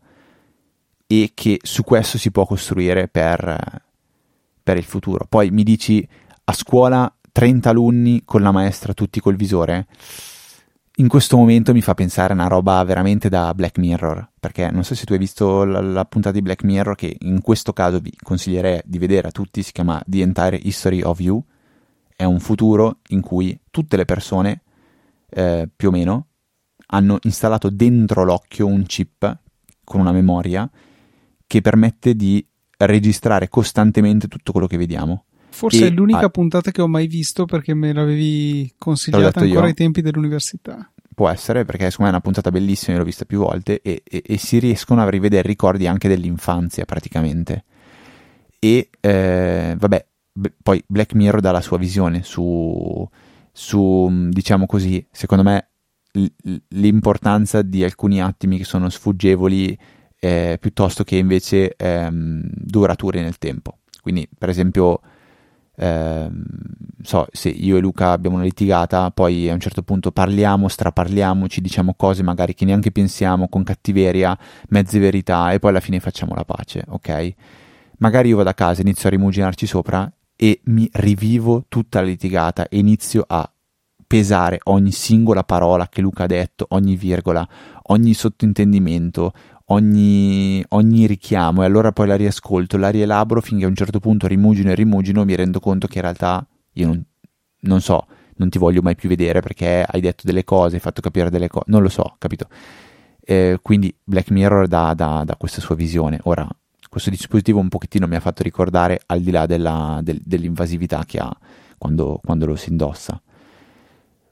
[1.08, 3.84] e che su questo si può costruire per,
[4.64, 5.26] per il futuro.
[5.28, 6.08] Poi mi dici,
[6.44, 9.88] a scuola 30 alunni con la maestra tutti col visore?
[11.02, 14.84] in questo momento mi fa pensare a una roba veramente da Black Mirror, perché non
[14.84, 18.00] so se tu hai visto la, la, puntata di Black Mirror che in questo caso
[18.00, 21.44] vi consiglierei di vedere a tutti, si chiama The Entire History of You,
[22.16, 24.62] è un futuro in cui tutte le persone,
[25.30, 26.28] eh, più o meno,
[26.88, 29.40] hanno installato dentro l'occhio un chip
[29.84, 30.70] con una memoria
[31.48, 32.46] che permette di
[32.78, 35.26] registrare costantemente tutto quello che vediamo.
[35.52, 36.30] Forse è l'unica a...
[36.30, 39.66] puntata che ho mai visto perché me l'avevi consigliata ancora io.
[39.66, 40.92] ai tempi dell'università.
[41.14, 44.24] Può essere perché secondo me è una puntata bellissima, l'ho vista più volte e, e,
[44.26, 47.66] e, si riescono a rivedere ricordi anche dell'infanzia praticamente.
[48.58, 53.08] E eh, vabbè, b- poi Black Mirror dà la sua visione su,
[53.52, 55.68] su diciamo così, secondo me
[56.14, 59.78] l- l'importanza di alcuni attimi che sono sfuggevoli
[60.18, 63.80] eh, piuttosto che invece ehm, duraturi nel tempo.
[64.02, 65.02] Quindi, per esempio,
[65.76, 66.30] eh,
[67.02, 71.48] so, se io e Luca abbiamo una litigata, poi a un certo punto parliamo, straparliamo,
[71.48, 74.38] ci diciamo cose magari che neanche pensiamo, con cattiveria,
[74.70, 77.34] mezze verità, e poi alla fine facciamo la pace, ok?
[77.98, 82.68] Magari io vado a casa, inizio a rimuginarci sopra e mi rivivo tutta la litigata
[82.68, 83.48] e inizio a
[84.08, 87.48] pesare ogni singola parola che Luca ha detto, ogni virgola,
[87.84, 89.32] ogni sottintendimento,
[89.72, 94.28] ogni, ogni, richiamo e allora poi la riascolto, la rielaboro finché a un certo punto
[94.28, 97.04] rimugino e rimugino mi rendo conto che in realtà io non,
[97.62, 98.06] non so,
[98.36, 101.48] non ti voglio mai più vedere perché hai detto delle cose, hai fatto capire delle
[101.48, 102.48] cose, non lo so, capito?
[103.24, 106.20] Eh, quindi Black Mirror dà, dà, dà, questa sua visione.
[106.24, 106.48] Ora,
[106.90, 111.20] questo dispositivo un pochettino mi ha fatto ricordare al di là della, del, dell'invasività che
[111.20, 111.32] ha
[111.78, 113.22] quando, quando lo si indossa.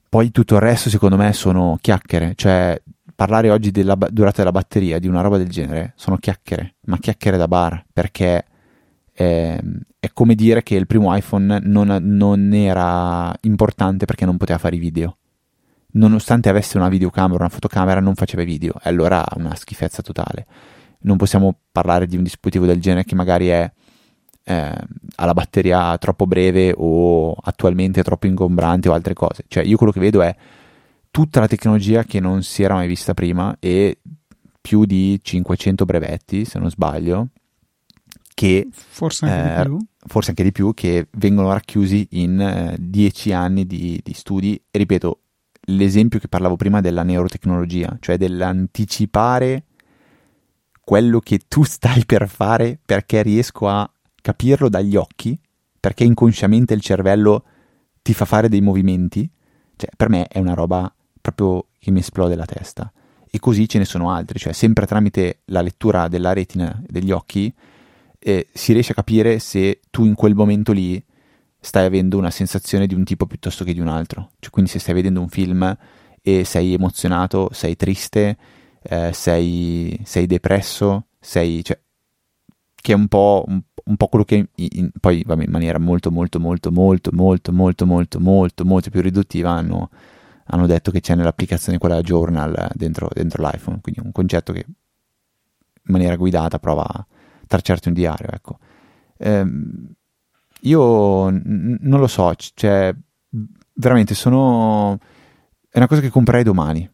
[0.09, 2.81] Poi tutto il resto secondo me sono chiacchiere, cioè
[3.19, 7.35] parlare oggi della durata della batteria, di una roba del genere, sono chiacchiere, ma chiacchiere
[7.35, 8.45] da bar, perché
[9.11, 9.59] è,
[9.99, 14.77] è come dire che il primo iPhone non, non, era importante perché non poteva fare
[14.77, 15.17] i video.
[15.91, 20.45] Nonostante avesse una videocamera, una fotocamera, non faceva video, e allora una schifezza totale.
[20.99, 23.69] Non possiamo parlare di un dispositivo del genere che magari è
[24.45, 24.73] eh,
[25.15, 29.43] ha la batteria troppo breve o attualmente troppo ingombrante o altre cose.
[29.49, 30.33] Cioè, io quello che vedo è
[31.11, 33.99] tutta la tecnologia che non si era mai vista prima e
[34.61, 37.29] più di 500 brevetti, se non sbaglio,
[38.33, 39.87] che forse anche, eh, di, più.
[40.05, 44.61] Forse anche di più, che vengono racchiusi in 10 eh, anni di, di studi.
[44.69, 45.19] E ripeto,
[45.61, 49.65] l'esempio che parlavo prima della neurotecnologia, cioè dell'anticipare
[50.83, 53.89] quello che tu stai per fare perché riesco a
[54.21, 55.39] capirlo dagli occhi,
[55.79, 57.43] perché inconsciamente il cervello
[58.01, 59.29] ti fa fare dei movimenti,
[59.75, 62.91] cioè per me è una roba proprio che mi esplode la testa.
[63.31, 67.53] E così ce ne sono altri, cioè sempre tramite la lettura della retina degli occhi
[68.19, 71.01] eh, si riesce a capire se tu in quel momento lì
[71.59, 74.31] stai avendo una sensazione di un tipo piuttosto che di un altro.
[74.39, 75.77] Cioè, quindi se stai vedendo un film
[76.21, 78.37] e sei emozionato, sei triste,
[78.81, 81.63] eh, sei, sei, depresso, sei...
[81.63, 81.79] Cioè,
[82.81, 86.11] che è un po', un, un po quello che in, poi vabbè, in maniera molto
[86.11, 89.89] molto molto molto molto molto molto molto molto più riduttiva hanno
[90.51, 94.73] hanno detto che c'è nell'applicazione quella journal dentro, dentro l'iPhone, quindi un concetto che in
[95.83, 97.05] maniera guidata prova a
[97.47, 98.57] tracciarti un diario, ecco.
[99.17, 99.93] Ehm,
[100.61, 102.93] io n- non lo so, cioè,
[103.73, 104.97] veramente sono...
[105.69, 106.89] è una cosa che comprerei domani,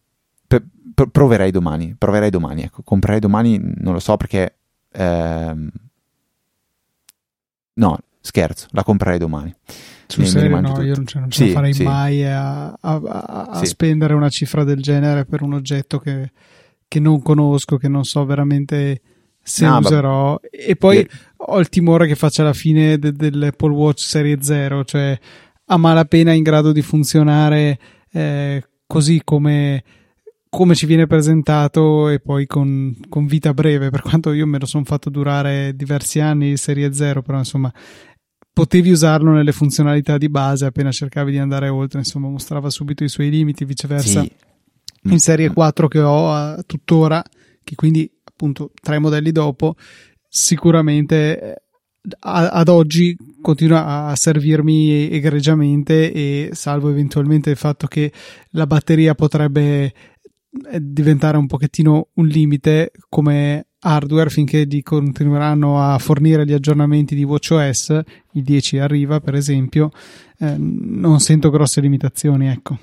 [0.47, 4.57] P- proverei domani, proverei domani, ecco, comprerei domani, non lo so perché...
[4.91, 5.69] Ehm...
[7.73, 9.53] no, scherzo, la comprerei domani.
[10.07, 11.83] Sul serio, no, io non ce, non ce sì, la farei sì.
[11.83, 13.65] mai a, a, a, a sì.
[13.65, 16.31] spendere una cifra del genere per un oggetto che,
[16.87, 19.01] che non conosco, che non so veramente
[19.41, 20.39] se no, userò.
[20.41, 21.09] Beh, e poi eh.
[21.37, 25.17] ho il timore che faccia la fine de, dell'Apple Watch Serie 0, cioè
[25.65, 27.79] a malapena in grado di funzionare
[28.11, 29.83] eh, così come
[30.55, 34.65] come ci viene presentato e poi con, con, vita breve, per quanto io me lo
[34.65, 37.69] sono fatto durare diversi anni serie 0, però insomma
[38.55, 43.09] potevi usarlo nelle funzionalità di base appena cercavi di andare oltre, insomma mostrava subito i
[43.09, 44.31] suoi limiti, viceversa sì.
[45.01, 47.21] in serie 4 che ho tuttora,
[47.65, 49.75] che quindi appunto tre modelli dopo,
[50.29, 51.61] sicuramente eh,
[52.21, 58.09] ad oggi continua a servirmi egregiamente e salvo eventualmente il fatto che
[58.51, 59.91] la batteria potrebbe
[60.79, 67.23] diventare un pochettino un limite come hardware finché di continueranno a fornire gli aggiornamenti di
[67.23, 69.91] WatchOS, il 10 arriva per esempio,
[70.39, 72.77] eh, non sento grosse limitazioni, ecco.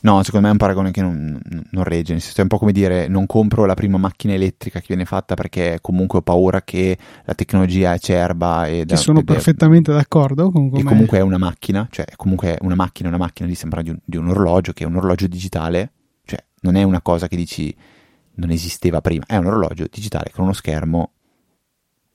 [0.00, 1.38] No, secondo me è un paragone che non,
[1.70, 4.78] non regge, nel senso è un po' come dire non compro la prima macchina elettrica
[4.78, 8.84] che viene fatta perché comunque ho paura che la tecnologia è acerba e...
[8.84, 13.18] Da, sono perfettamente d'accordo con E comunque è una macchina, cioè comunque una macchina, una
[13.18, 15.92] macchina, lì sembra di un, di un orologio che è un orologio digitale,
[16.60, 17.74] non è una cosa che dici
[18.34, 21.12] non esisteva prima, è un orologio digitale con uno schermo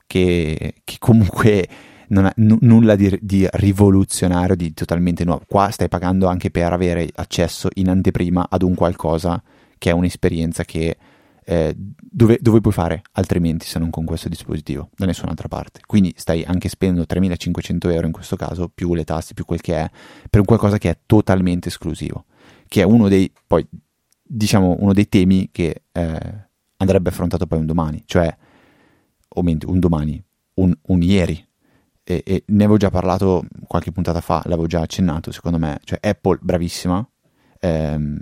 [0.06, 1.68] che, che comunque
[2.08, 5.44] non ha n- nulla di, di, rivoluzionario, di totalmente nuovo.
[5.46, 9.42] Qua stai pagando anche per avere accesso in anteprima ad un qualcosa
[9.78, 10.96] che è un'esperienza che
[11.44, 15.80] eh, dove, dove, puoi fare altrimenti se non con questo dispositivo, da nessun'altra parte.
[15.86, 19.74] Quindi stai anche spendendo 3.500 euro in questo caso, più le tasse, più quel che
[19.74, 19.90] è,
[20.30, 22.26] per un qualcosa che è totalmente esclusivo,
[22.68, 23.66] che è uno dei, poi,
[24.34, 28.34] diciamo, uno dei temi che eh, andrebbe affrontato poi un domani, cioè,
[29.28, 30.22] o meglio, un domani,
[30.54, 31.46] un, un ieri,
[32.02, 35.98] e, e, ne avevo già parlato qualche puntata fa, l'avevo già accennato, secondo me, cioè
[36.02, 37.06] Apple bravissima
[37.60, 38.18] ehm,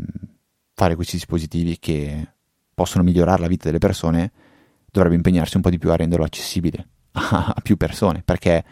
[0.75, 2.29] fare questi dispositivi che
[2.75, 4.33] possono migliorare la vita delle persone,
[4.91, 8.65] dovrebbe impegnarsi un po' di più a renderlo accessibile a, a più persone, perché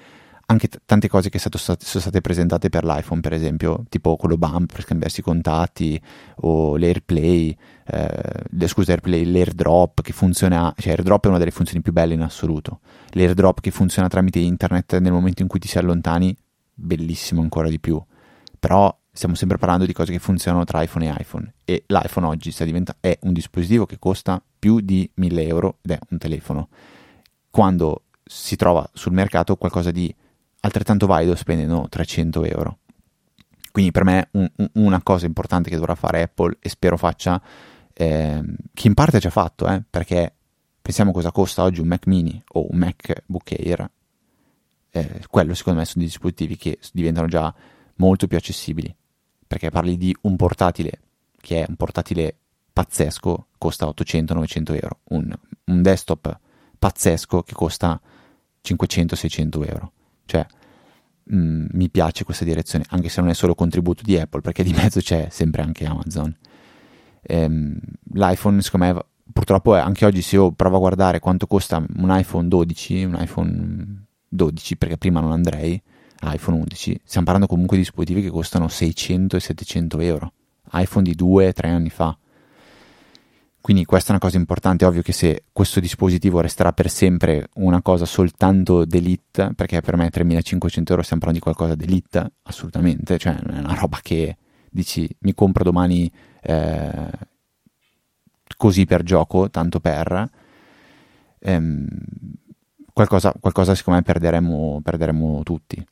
[0.51, 4.38] anche t- tante cose che state, sono state, presentate per l'iPhone, per esempio, tipo quello
[4.38, 6.01] bump per scambiarsi i contatti,
[6.36, 11.92] o l'AirPlay, eh, scusa, AirPlay, l'AirDrop che funziona, cioè AirDrop è una delle funzioni più
[11.92, 12.80] belle in assoluto.
[13.11, 16.34] L'AirDrop che funziona tramite internet nel momento in cui ti si allontani,
[16.72, 18.03] bellissimo ancora di più.
[18.59, 22.55] Però stiamo sempre parlando di cose che funzionano tra iPhone e iPhone e l'iPhone oggi
[23.01, 26.68] è un dispositivo che costa più di 1000 euro ed è un telefono.
[27.51, 30.14] Quando si trova sul mercato qualcosa di
[30.61, 32.78] altrettanto valido spendendo 300 euro.
[33.70, 37.40] Quindi per me un, un, una cosa importante che dovrà fare Apple e spero faccia,
[37.92, 38.42] eh,
[38.74, 40.34] che in parte ha già fatto, eh, perché
[40.80, 43.90] pensiamo cosa costa oggi un Mac mini o un MacBook Air,
[44.90, 47.54] eh, quello secondo me sono dispositivi che diventano già
[47.96, 48.94] molto più accessibili,
[49.46, 51.00] perché parli di un portatile
[51.40, 52.36] che è un portatile
[52.72, 55.32] pazzesco, costa 800-900 euro, un,
[55.64, 56.38] un desktop
[56.78, 58.00] pazzesco che costa
[58.62, 59.92] 500-600 euro.
[60.29, 60.47] Cioè,
[61.24, 64.62] mh, mm, mi piace questa direzione, anche se non è solo contributo di Apple, perché
[64.62, 66.37] di mezzo c'è sempre anche Amazon.
[67.22, 67.79] Ehm,
[68.12, 72.09] L'iPhone, secondo me, purtroppo è, anche oggi se io provo a guardare quanto costa un
[72.11, 75.81] iPhone 12, un iPhone 12, perché prima non andrei,
[76.20, 80.33] iPhone 11, stiamo parlando comunque di dispositivi che costano 600 e 700 euro.
[80.72, 82.16] iPhone di 2-3 anni fa.
[83.69, 87.83] Quindi questa è una cosa importante, ovvio che se questo dispositivo resterà per sempre una
[87.83, 93.37] cosa soltanto d'elite, perché per me 3500 euro stiamo parlando di qualcosa d'elite, assolutamente, cioè
[93.37, 94.39] è una roba che
[94.71, 96.11] dici mi compro domani
[96.45, 97.11] eh,
[98.57, 100.31] così per gioco, tanto per...
[101.41, 101.87] Ehm,
[102.91, 105.87] qualcosa, qualcosa secondo me perderemo, perderemo tutti.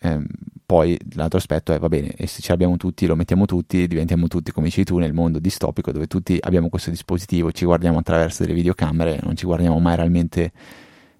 [0.00, 0.26] Ehm,
[0.64, 4.28] poi l'altro aspetto è, va bene, e se ce l'abbiamo tutti, lo mettiamo tutti, diventiamo
[4.28, 8.42] tutti, come dici tu, nel mondo distopico dove tutti abbiamo questo dispositivo, ci guardiamo attraverso
[8.42, 10.52] delle videocamere, non ci guardiamo mai realmente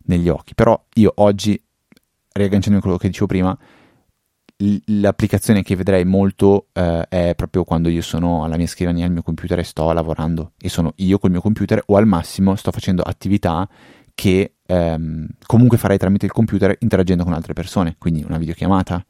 [0.04, 0.54] negli occhi.
[0.54, 1.60] Però io oggi,
[2.32, 3.58] riagganciandomi a quello che dicevo prima,
[4.86, 9.22] l'applicazione che vedrei molto eh, è proprio quando io sono alla mia scrivania al mio
[9.22, 13.02] computer e sto lavorando e sono io col mio computer o al massimo sto facendo
[13.02, 13.66] attività
[14.20, 19.02] che ehm, comunque farei tramite il computer interagendo con altre persone, quindi una videochiamata,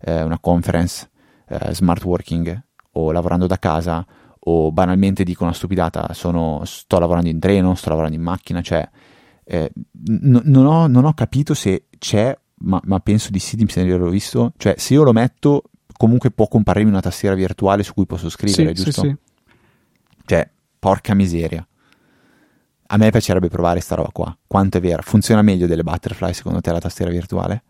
[0.00, 1.08] eh, una conference,
[1.46, 2.60] eh, smart working
[2.94, 4.04] o lavorando da casa
[4.36, 8.88] o banalmente dico una stupidata, sono, sto lavorando in treno, sto lavorando in macchina, cioè
[9.44, 9.70] eh,
[10.08, 14.10] n- non, ho, non, ho, capito se c'è, ma, ma penso di sì, di averlo
[14.10, 18.28] visto, cioè se io lo metto comunque può comparirmi una tastiera virtuale su cui posso
[18.28, 19.02] scrivere, sì, giusto?
[19.02, 19.16] Sì, sì.
[20.26, 20.50] Cioè,
[20.80, 21.64] porca miseria.
[22.90, 24.36] A me piacerebbe provare sta roba qua.
[24.46, 25.02] Quanto è vera?
[25.02, 27.64] Funziona meglio delle butterfly secondo te la tastiera virtuale?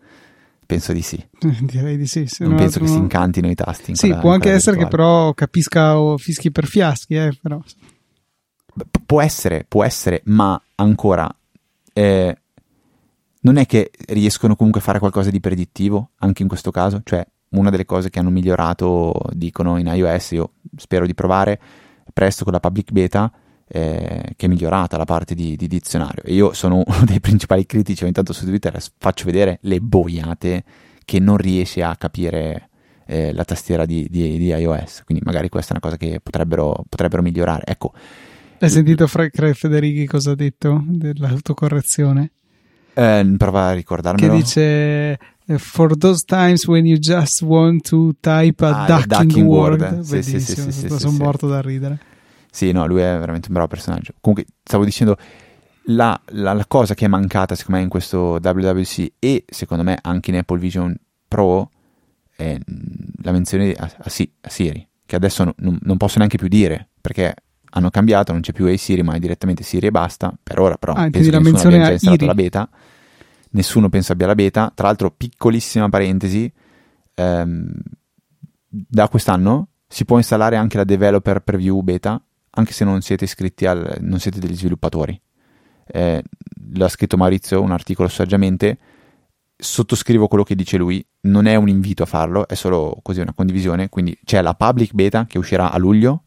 [0.65, 1.23] Penso di sì.
[1.61, 2.27] Direi di sì.
[2.41, 3.97] non penso che si incantino i tasti.
[3.97, 4.85] sì, quella, può anche essere virtuale.
[4.85, 7.59] che però capisca o fischi per fiaschi, eh, però.
[7.59, 11.29] P- può essere, può essere, ma ancora
[11.93, 12.39] eh,
[13.41, 17.01] non è che riescono comunque a fare qualcosa di predittivo anche in questo caso.
[17.03, 21.59] Cioè, una delle cose che hanno migliorato, dicono in iOS, io spero di provare
[22.13, 23.33] presto con la public beta
[23.69, 26.23] eh, che è migliorata la parte di, di, dizionario.
[26.25, 30.65] E io sono uno dei principali critici, ogni tanto su Twitter faccio vedere le boiate
[31.05, 32.69] che non riesce a capire
[33.07, 35.03] eh, la tastiera di, di, di, iOS.
[35.05, 37.65] Quindi magari questa è una cosa che potrebbero, potrebbero migliorare.
[37.67, 37.93] Ecco.
[38.59, 42.33] Hai sentito Fra- Federighi cosa ha detto dell'autocorrezione?
[42.93, 44.33] Eh, prova a ricordarmelo.
[44.33, 45.19] Che dice
[45.57, 50.01] For those times when you just want to type a ah, ducking, ducking word, word.
[50.01, 51.99] Sì, sì, sì, sì, sono sì, morto da ridere.
[52.59, 54.15] Sì, no, lui è veramente un bravo personaggio.
[54.21, 55.17] Comunque, stavo dicendo,
[55.85, 59.97] la, la, la, cosa che è mancata secondo me in questo WWC e secondo me
[60.03, 60.93] anche in Apple Vision
[61.29, 61.71] Pro
[62.35, 66.49] è mm, la menzione a, a, a Siri, che adesso non, non posso neanche più
[66.49, 67.33] dire, perché
[67.71, 70.77] hanno cambiato, non c'è più Hey Siri, ma è direttamente Siri e basta, per ora
[70.77, 72.35] però Ah, penso che nessuno abbia già installato Iri.
[72.35, 72.71] la beta,
[73.51, 76.53] nessuno penso abbia la beta, tra l'altro piccolissima parentesi,
[77.15, 77.71] ehm,
[78.67, 82.21] da quest'anno si può installare anche la developer preview beta,
[82.59, 85.19] anche se non siete iscritti al, non siete degli sviluppatori.
[85.87, 86.23] Eh,
[86.75, 88.79] l'ha scritto Maurizio, un articolo saggiamente,
[89.57, 93.33] sottoscrivo quello che dice lui, non è un invito a farlo, è solo così una
[93.33, 96.25] condivisione, quindi c'è la public beta che uscirà a luglio,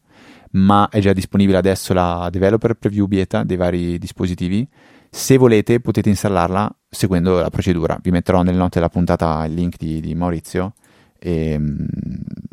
[0.52, 4.66] ma è già disponibile adesso la developer preview beta dei vari dispositivi.
[5.10, 7.98] Se volete potete installarla seguendo la procedura.
[8.02, 10.72] Vi metterò nelle note della puntata il link di, di Maurizio.
[11.18, 11.84] E, mm,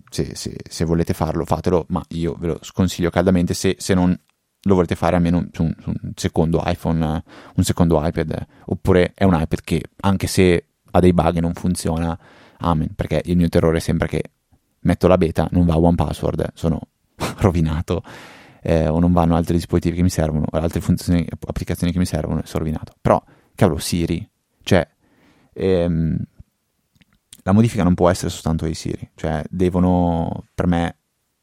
[0.10, 3.53] se, se- se volete farlo, fatelo, ma io ve lo sconsiglio caldamente.
[3.53, 4.18] Se, se non
[4.64, 7.24] lo volete fare almeno su un, su un secondo iPhone,
[7.55, 11.53] un secondo iPad, oppure è un iPad che anche se ha dei bug e non
[11.53, 12.18] funziona,
[12.57, 12.93] amen.
[12.95, 14.24] Perché il mio terrore è sempre che
[14.82, 16.80] metto la beta, non va one password, sono
[17.39, 18.03] rovinato.
[18.62, 22.05] eh, o non vanno altri dispositivi che mi servono, o altre funzioni, applicazioni che mi
[22.05, 22.93] servono, sono rovinato.
[22.99, 23.22] Però,
[23.55, 24.28] cavolo, Siri,
[24.64, 24.86] cioè,
[25.53, 26.18] ehm,
[27.50, 30.97] la modifica non può essere soltanto di Siri, cioè, devono, per me,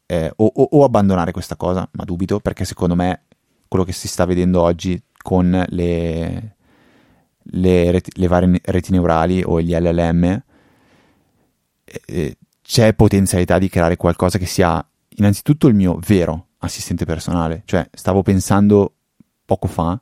[0.05, 3.23] eh, o, o- o abbandonare questa cosa, ma dubito, perché secondo me
[3.67, 6.55] quello che si sta vedendo oggi con le,
[7.43, 10.41] le, reti- le varie reti neurali o gli LLM,
[11.83, 14.85] eh, c'è potenzialità di creare qualcosa che sia
[15.17, 17.63] innanzitutto il mio vero assistente personale.
[17.65, 18.93] Cioè, stavo pensando
[19.45, 19.99] poco fa,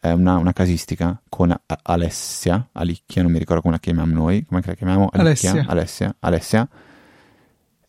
[0.00, 4.44] eh, una, una casistica con A- Alessia, Alicchia, non mi ricordo come la chiamiamo noi,
[4.44, 5.08] come la chiamiamo?
[5.12, 5.50] Alicchia?
[5.50, 5.64] Alessia.
[5.68, 6.68] Alessia, Alessia.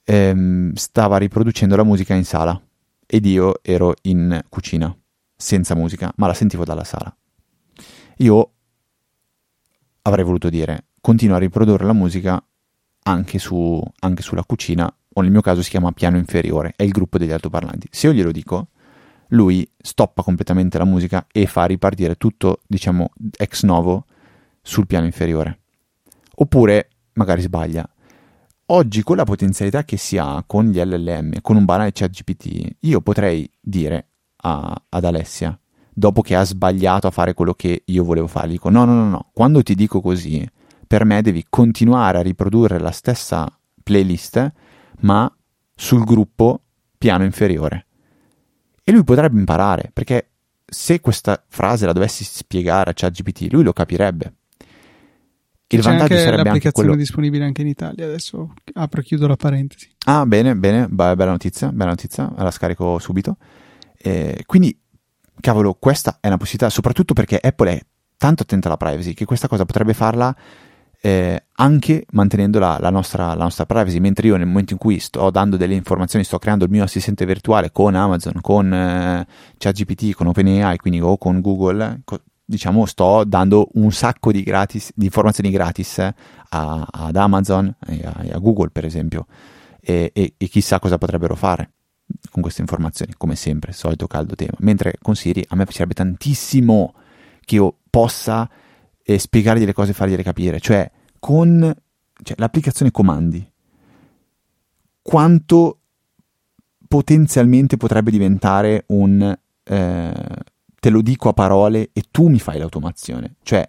[0.03, 2.59] Ehm, stava riproducendo la musica in sala
[3.05, 4.95] ed io ero in cucina,
[5.35, 7.15] senza musica, ma la sentivo dalla sala.
[8.17, 8.51] Io
[10.01, 12.43] avrei voluto dire, continua a riprodurre la musica
[13.03, 16.91] anche, su, anche sulla cucina, o nel mio caso si chiama piano inferiore, è il
[16.91, 17.87] gruppo degli altoparlanti.
[17.91, 18.69] Se io glielo dico,
[19.29, 24.05] lui stoppa completamente la musica e fa ripartire tutto, diciamo, ex novo
[24.61, 25.59] sul piano inferiore.
[26.35, 27.87] Oppure, magari sbaglia.
[28.67, 32.75] Oggi, con la potenzialità che si ha con gli LLM, con un banale chat GPT,
[32.81, 34.09] io potrei dire
[34.43, 35.59] a- ad Alessia,
[35.91, 39.09] dopo che ha sbagliato a fare quello che io volevo fare, dico no, no, no,
[39.09, 40.47] no, quando ti dico così,
[40.87, 43.47] per me devi continuare a riprodurre la stessa
[43.83, 44.51] playlist,
[45.01, 45.31] ma
[45.75, 46.61] sul gruppo
[46.97, 47.87] piano inferiore.
[48.89, 50.29] E lui potrebbe imparare, perché
[50.65, 54.33] se questa frase la dovessi spiegare a ChatGPT, lui lo capirebbe.
[55.67, 56.95] Il C'è vantaggio anche sarebbe anche l'applicazione quello.
[57.03, 58.05] disponibile anche in Italia.
[58.05, 59.91] Adesso apro e chiudo la parentesi.
[60.05, 63.37] Ah, bene, bene, be- bella notizia, bella notizia, la scarico subito.
[63.95, 64.75] Eh, quindi,
[65.39, 67.79] cavolo, questa è una possibilità, soprattutto perché Apple è
[68.17, 70.35] tanto attenta alla privacy che questa cosa potrebbe farla
[71.01, 74.99] eh, anche mantenendo la, la nostra, la nostra privacy, mentre io nel momento in cui
[74.99, 79.25] sto dando delle informazioni, sto creando il mio assistente virtuale con Amazon, con eh,
[79.57, 84.91] ChatGPT, con OpenAI, quindi o con Google, co- diciamo sto dando un sacco di, gratis,
[84.95, 86.13] di informazioni gratis eh,
[86.49, 89.27] a- ad Amazon e a, e a Google, per esempio,
[89.79, 91.71] e, e- e chissà cosa potrebbero fare
[92.31, 94.55] con queste informazioni, come sempre, solito caldo tema.
[94.59, 96.93] Mentre con Siri a me piacerebbe tantissimo
[97.45, 98.49] che io possa
[99.09, 101.73] eh, spiegargli le cose e fargliele capire, cioè con
[102.21, 103.43] cioè, l'applicazione comandi,
[105.01, 105.79] quanto
[106.87, 110.25] potenzialmente potrebbe diventare un eh,
[110.79, 113.67] te lo dico a parole e tu mi fai l'automazione, cioè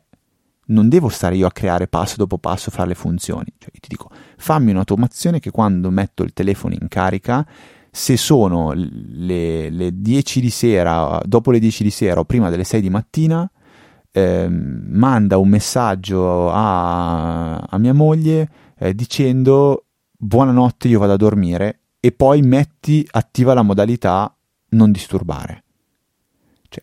[0.67, 3.89] non devo stare io a creare passo dopo passo fare le funzioni, cioè io ti
[3.89, 7.47] dico fammi un'automazione che quando metto il telefono in carica
[7.91, 12.63] se sono le, le 10 di sera, dopo le 10 di sera o prima delle
[12.63, 13.51] 6 di mattina,
[14.13, 18.49] ehm, manda un messaggio a, a mia moglie
[18.79, 19.85] eh, dicendo
[20.17, 24.35] buonanotte, io vado a dormire e poi metti, attiva la modalità
[24.71, 25.65] non disturbare.
[26.69, 26.83] Cioè,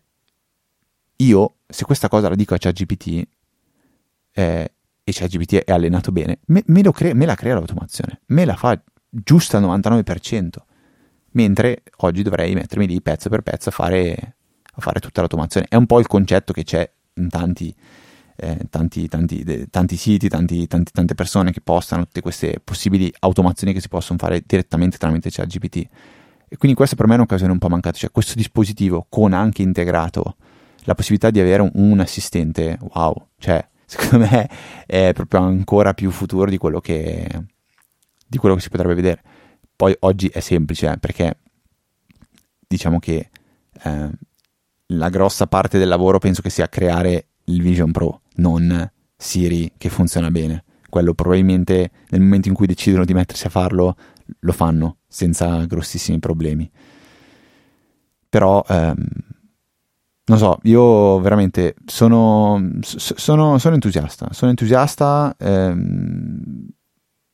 [1.17, 3.27] io, se questa cosa la dico a ChatGPT
[4.33, 4.71] eh,
[5.03, 8.79] e ChatGPT è allenato bene, me, me crea- me la crea l'automazione, me la fa
[9.09, 10.49] giusta al 99%,
[11.31, 14.35] mentre oggi dovrei mettermi lì pezzo per pezzo a fare,
[14.73, 15.67] a fare tutta l'automazione.
[15.69, 17.73] È un po' il concetto che c'è in tanti,
[18.35, 23.81] eh, tanti, tanti, de- tanti siti, tante persone che postano tutte queste possibili automazioni che
[23.81, 25.87] si possono fare direttamente tramite ChatGPT.
[26.49, 29.61] E quindi questa per me è un'occasione un po' mancata, cioè questo dispositivo con anche
[29.61, 30.37] integrato
[30.83, 34.49] la possibilità di avere un, un assistente, wow, cioè secondo me
[34.85, 37.27] è proprio ancora più futuro di quello che,
[38.25, 39.21] di quello che si potrebbe vedere.
[39.75, 41.37] Poi oggi è semplice eh, perché
[42.65, 43.29] diciamo che
[43.83, 44.09] eh,
[44.87, 49.89] la grossa parte del lavoro penso che sia creare il Vision Pro, non Siri che
[49.89, 50.63] funziona bene.
[50.89, 53.95] Quello probabilmente nel momento in cui decidono di mettersi a farlo
[54.39, 56.69] lo fanno senza grossissimi problemi.
[58.29, 59.05] Però, ehm,
[60.25, 66.67] non so, io veramente sono, sono, sono entusiasta, sono entusiasta, ehm,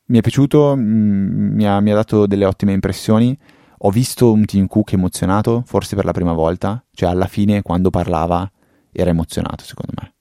[0.05, 3.37] mi è piaciuto, mm, mi ha, mi ha dato delle ottime impressioni.
[3.85, 7.89] Ho visto un Tim Cook emozionato, forse per la prima volta, cioè alla fine quando
[7.89, 8.49] parlava
[8.93, 10.13] era emozionato secondo me.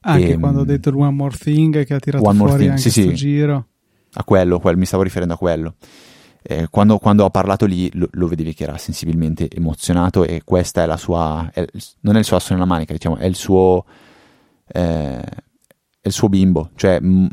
[0.00, 2.70] Anche e, ehm, quando ha detto il One More Thing che ha tirato fuori thing,
[2.70, 3.14] anche sì, sì.
[3.14, 3.66] giro.
[4.14, 5.74] A quello, quello, mi stavo riferendo a quello.
[6.40, 10.84] Eh, quando, quando, ho parlato lì lo, lo, vedevi che era sensibilmente emozionato e questa
[10.84, 11.66] è la sua, è,
[12.00, 13.84] non è il suo asso nella manica, diciamo, è il suo,
[14.68, 16.70] eh, è il suo bimbo.
[16.76, 17.28] Cioè, m-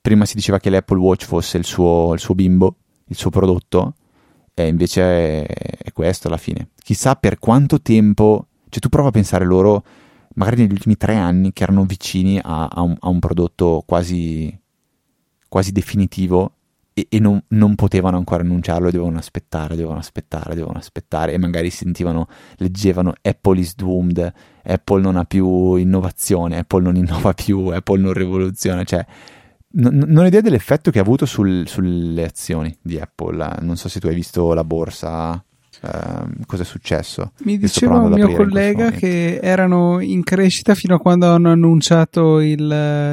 [0.00, 2.76] prima si diceva che l'Apple Watch fosse il suo, il suo bimbo,
[3.06, 3.94] il suo prodotto,
[4.64, 5.46] e invece è,
[5.84, 6.68] è questo alla fine.
[6.82, 9.84] Chissà per quanto tempo, cioè tu prova a pensare loro
[10.34, 14.56] magari negli ultimi tre anni che erano vicini a, a, un, a un, prodotto quasi,
[15.48, 16.54] quasi definitivo
[16.92, 21.70] e, e non, non, potevano ancora annunciarlo, dovevano aspettare, dovevano aspettare, dovevano aspettare e magari
[21.70, 24.32] sentivano, leggevano Apple is doomed,
[24.62, 29.04] Apple non ha più innovazione, Apple non innova più, Apple non rivoluziona, cioè
[29.72, 33.88] n- non ho idea dell'effetto che ha avuto sul, sulle azioni di Apple, non so
[33.88, 35.42] se tu hai visto la borsa
[35.82, 37.32] Uh, cosa è successo?
[37.38, 42.60] Mi diceva un mio collega che erano in crescita fino a quando hanno annunciato il,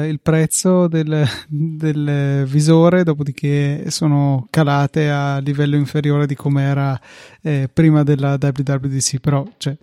[0.06, 7.00] il prezzo del, del, visore, dopodiché sono calate a livello inferiore di come era
[7.40, 9.18] eh, prima della WWDC.
[9.18, 9.74] Però, cioè,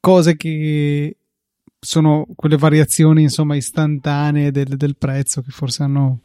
[0.00, 1.16] cose che
[1.84, 6.20] sono quelle variazioni insomma istantanee del, del prezzo che forse hanno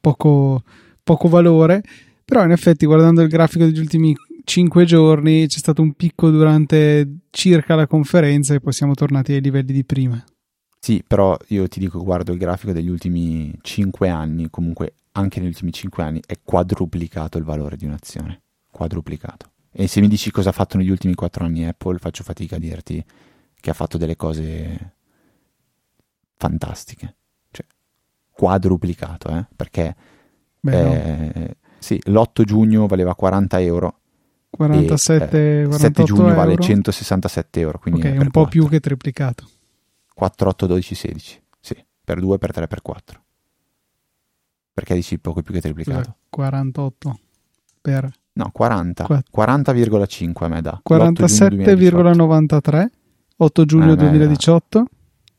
[0.00, 0.62] poco,
[1.02, 1.82] poco valore.
[2.24, 7.18] Però in effetti guardando il grafico degli ultimi 5 giorni c'è stato un picco durante
[7.30, 10.22] circa la conferenza e poi siamo tornati ai livelli di prima.
[10.78, 15.50] Sì, però io ti dico, guardo il grafico degli ultimi 5 anni, comunque anche negli
[15.50, 18.40] ultimi 5 anni è quadruplicato il valore di un'azione.
[18.70, 19.50] Quadruplicato.
[19.70, 22.58] E se mi dici cosa ha fatto negli ultimi 4 anni Apple, faccio fatica a
[22.58, 23.04] dirti
[23.60, 24.94] che ha fatto delle cose
[26.42, 27.16] fantastiche.
[27.52, 27.64] Cioè,
[28.30, 29.46] quadruplicato, eh?
[29.54, 29.94] Perché
[30.64, 34.00] eh, sì, l'8 giugno valeva 40 euro
[34.50, 36.34] 47, e, eh, 7 giugno euro.
[36.34, 37.78] vale 167 euro.
[37.78, 38.50] Quindi ok, un po' 4.
[38.50, 39.48] più che triplicato.
[40.14, 41.42] 4, 8, 12, 16.
[41.60, 43.22] Sì, per 2, per 3, per 4.
[44.74, 46.16] Perché dici poco più che triplicato?
[46.28, 47.18] 48
[47.80, 48.10] per...
[48.34, 49.06] No, 40.
[49.34, 50.82] 40,5 a me dà.
[50.88, 52.86] 47,93.
[53.36, 54.84] 8 giugno eh, 2018.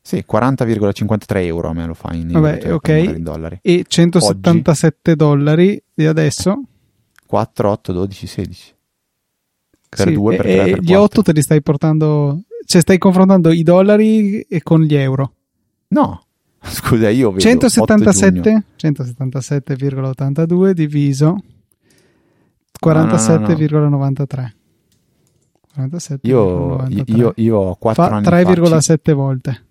[0.06, 2.88] Sì, 40,53 euro a me lo fa in, Vabbè, cioè, ok.
[2.88, 3.58] In dollari.
[3.62, 6.62] E 177 Oggi, dollari e adesso?
[7.26, 8.74] 4, 8, 12, 16
[9.88, 13.50] per sì, 2, per 3, per Gli 8 te li stai portando, cioè stai confrontando
[13.50, 15.32] i dollari con gli euro.
[15.88, 16.22] No,
[16.60, 21.38] scusa, io vedo 177, 177,82 diviso
[22.84, 24.52] 47,93.
[25.74, 29.64] 47, io, io, io, ho 4 Fa anni 3,7 volte.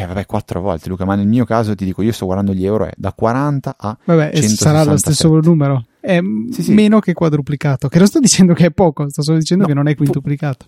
[0.00, 2.64] Eh, vabbè, 4 volte, Luca, ma nel mio caso ti dico, io sto guardando gli
[2.64, 4.56] euro, è da 40 a Vabbè, 167.
[4.56, 6.18] sarà lo stesso numero è
[6.50, 6.72] sì, sì.
[6.72, 7.88] meno che quadruplicato.
[7.88, 10.66] Che non sto dicendo che è poco, sto solo dicendo no, che non è quintuplicato.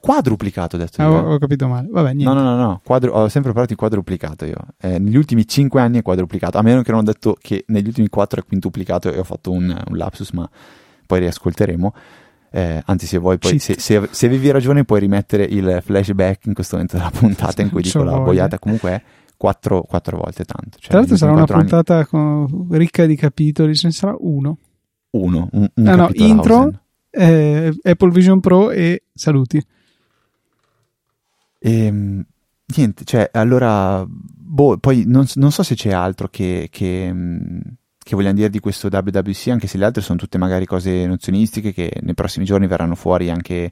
[0.00, 1.02] Quadruplicato, ho detto.
[1.02, 1.88] Ah, ho, ho, capito male.
[1.90, 2.32] Vabbè, niente.
[2.32, 2.80] No, no, no, no.
[2.82, 4.56] Quadru- ho sempre parlato di quadruplicato io.
[4.80, 6.56] Eh, negli ultimi 5 anni è quadruplicato.
[6.56, 9.50] A meno che non ho detto che negli ultimi 4 è quintuplicato e ho fatto
[9.50, 10.48] un, un lapsus, ma
[11.06, 11.94] poi riascolteremo.
[12.50, 16.54] Eh, anzi, se vuoi, poi, se, se, se, avevi ragione, puoi rimettere il flashback in
[16.54, 18.58] questo momento della puntata in cui dico la boiata.
[18.58, 19.02] Comunque è
[19.36, 20.78] quattro, quattro volte tanto.
[20.78, 24.58] Cioè, Tra l'altro sarà una puntata con, ricca di capitoli, ce ne sarà uno.
[25.10, 26.80] Uno, un, un ah, no, intro,
[27.10, 29.64] eh, Apple Vision Pro e saluti.
[31.58, 32.24] E, ehm,
[32.76, 37.58] niente, cioè, allora, boh, poi non, non, so se c'è altro che, che, mm,
[38.08, 41.74] che vogliamo dire di questo WWC, anche se le altre sono tutte magari cose nozionistiche
[41.74, 43.70] che nei prossimi giorni verranno fuori anche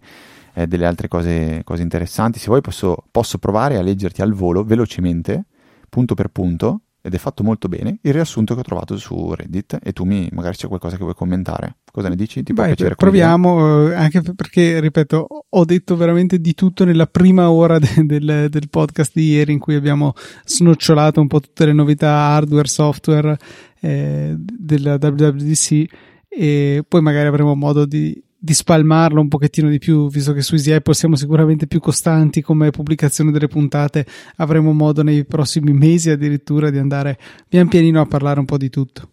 [0.52, 2.38] eh, delle altre cose, cose, interessanti.
[2.38, 5.46] Se vuoi posso, posso provare a leggerti al volo velocemente
[5.88, 9.78] punto per punto, ed è fatto molto bene, il riassunto che ho trovato su Reddit
[9.82, 11.76] e tu mi, magari c'è qualcosa che vuoi commentare.
[11.90, 12.42] Cosa ne dici?
[12.42, 12.94] Ti può Vai, piacere?
[12.94, 18.48] Proviamo, eh, anche perché, ripeto, ho detto veramente di tutto nella prima ora de- del,
[18.50, 20.12] del, podcast di ieri in cui abbiamo
[20.44, 23.38] snocciolato un po' tutte le novità hardware, software
[23.86, 25.84] eh, della WWDC
[26.28, 30.54] e poi magari avremo modo di di spalmarlo un pochettino di più, visto che su
[30.54, 34.06] Easy Apple siamo sicuramente più costanti come pubblicazione delle puntate,
[34.36, 37.18] avremo modo nei prossimi mesi addirittura di andare
[37.48, 39.10] pian pianino a parlare un po' di tutto.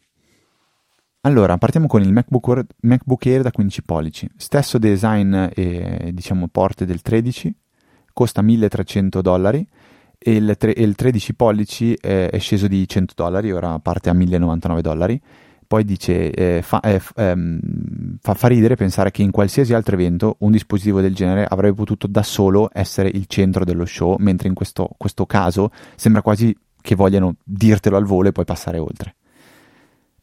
[1.22, 6.48] Allora, partiamo con il MacBook Air, MacBook Air da 15 pollici, stesso design e diciamo
[6.50, 7.56] porte del 13,
[8.14, 9.68] costa 1300 dollari
[10.26, 14.82] il, tre, il 13 pollici è, è, sceso di 100 dollari, ora parte a 1099
[14.82, 15.22] dollari
[15.68, 17.60] Poi dice, eh, fa, eh, ehm,
[18.22, 22.08] fa, fa, ridere pensare che in qualsiasi altro evento un dispositivo del genere avrebbe potuto
[22.08, 26.96] da solo essere il centro dello show, mentre in questo, questo caso sembra quasi che
[26.96, 29.16] vogliano dirtelo al volo e poi passare oltre.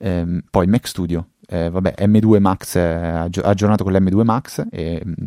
[0.03, 5.27] Ehm, poi Mac Studio, eh, vabbè, M2 Max, eh, aggiornato con l'M2 Max, e, mm,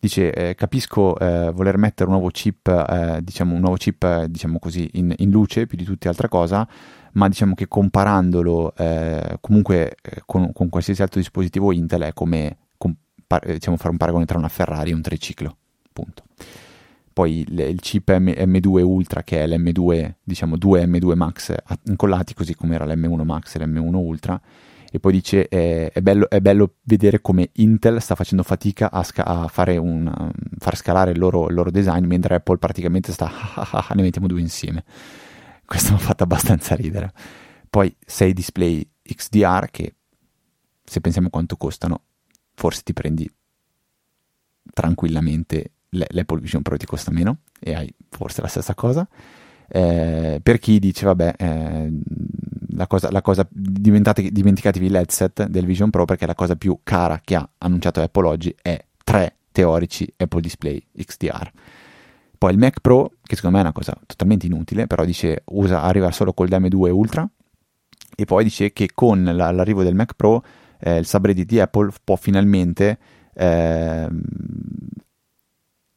[0.00, 4.26] dice eh, capisco eh, voler mettere un nuovo chip, eh, diciamo un nuovo chip, eh,
[4.30, 6.66] diciamo così, in, in, luce più di tutti altra cosa,
[7.12, 8.74] ma diciamo che comparandolo
[9.40, 9.96] comunque
[10.26, 14.48] con, con, qualsiasi altro dispositivo Intel è come compar- diciamo, fare un paragone tra una
[14.48, 15.56] Ferrari e un triciclo,
[15.92, 16.23] punto
[17.14, 21.54] poi il, il chip M, M2 Ultra che è l'M2, diciamo 2 M2 Max
[21.84, 24.40] incollati così come era l'M1 Max e l'M1 Ultra.
[24.90, 29.02] E poi dice eh, è, bello, è, bello, vedere come Intel sta facendo fatica a,
[29.02, 29.48] sca- a
[29.80, 33.30] un, um, far scalare il loro, il loro, design mentre Apple praticamente sta
[33.94, 34.84] ne mettiamo due insieme.
[35.64, 37.12] Questo mi ha fatto abbastanza ridere.
[37.70, 39.94] Poi 6 display XDR che
[40.84, 42.02] se pensiamo quanto costano
[42.54, 43.28] forse ti prendi
[44.72, 49.06] tranquillamente l'Apple Vision Pro ti costa meno e hai forse la stessa cosa
[49.68, 51.92] eh, per chi dice vabbè eh,
[52.76, 57.36] la cosa, la cosa dimenticatevi l'headset del Vision Pro perché la cosa più cara che
[57.36, 61.50] ha annunciato Apple oggi è tre teorici Apple Display XDR.
[62.36, 65.82] Poi il Mac Pro, che secondo me è una cosa totalmente inutile, però dice usa,
[65.82, 67.28] arriva solo col DM2 Ultra
[68.16, 70.42] e poi dice che con l'arrivo del Mac Pro
[70.80, 72.98] eh, il subreddit di Apple può finalmente
[73.34, 74.08] eh,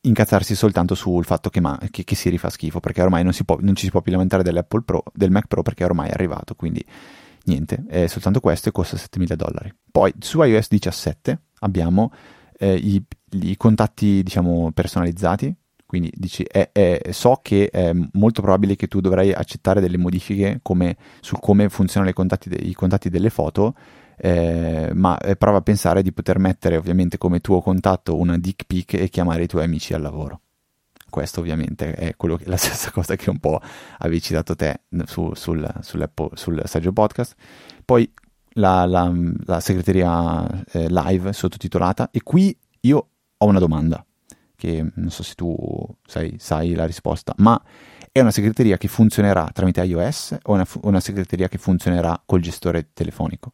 [0.07, 3.57] incazzarsi soltanto sul fatto che, ma, che, che Siri fa schifo, perché ormai non, può,
[3.59, 4.43] non, ci si può più lamentare
[4.83, 6.83] Pro, del Mac Pro perché ormai è arrivato, quindi
[7.45, 9.73] niente, è soltanto questo e costa 7000 dollari.
[9.91, 12.11] Poi su iOS 17 abbiamo
[12.57, 13.03] eh, i,
[13.41, 15.53] i, contatti, diciamo, personalizzati,
[15.85, 20.59] quindi dici, è, è, so che è molto probabile che tu dovrai accettare delle modifiche
[20.61, 23.73] come, su come funzionano contatti de, i contatti delle foto,
[24.17, 28.65] eh, ma eh, prova a pensare di poter mettere ovviamente come tuo contatto una dick
[28.65, 30.41] pic e chiamare i tuoi amici al lavoro.
[31.09, 33.61] Questo ovviamente è che, la stessa cosa che un po'
[33.99, 37.35] avevi citato te su, sul, sul saggio podcast.
[37.85, 38.11] Poi
[38.53, 39.13] la, la,
[39.45, 44.03] la segreteria eh, live sottotitolata e qui io ho una domanda
[44.55, 45.55] che non so se tu
[46.05, 47.61] sai, sai la risposta, ma
[48.11, 52.89] è una segreteria che funzionerà tramite iOS o una, una segreteria che funzionerà col gestore
[52.93, 53.53] telefonico?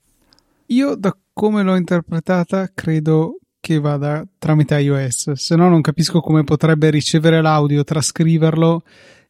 [0.74, 6.44] Io, da come l'ho interpretata, credo che vada tramite iOS, se no non capisco come
[6.44, 8.82] potrebbe ricevere l'audio, trascriverlo.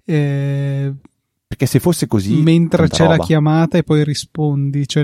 [0.05, 0.93] Eh,
[1.45, 2.41] Perché se fosse così.
[2.41, 3.17] Mentre c'è roba.
[3.17, 4.87] la chiamata e poi rispondi.
[4.87, 5.03] Cioè...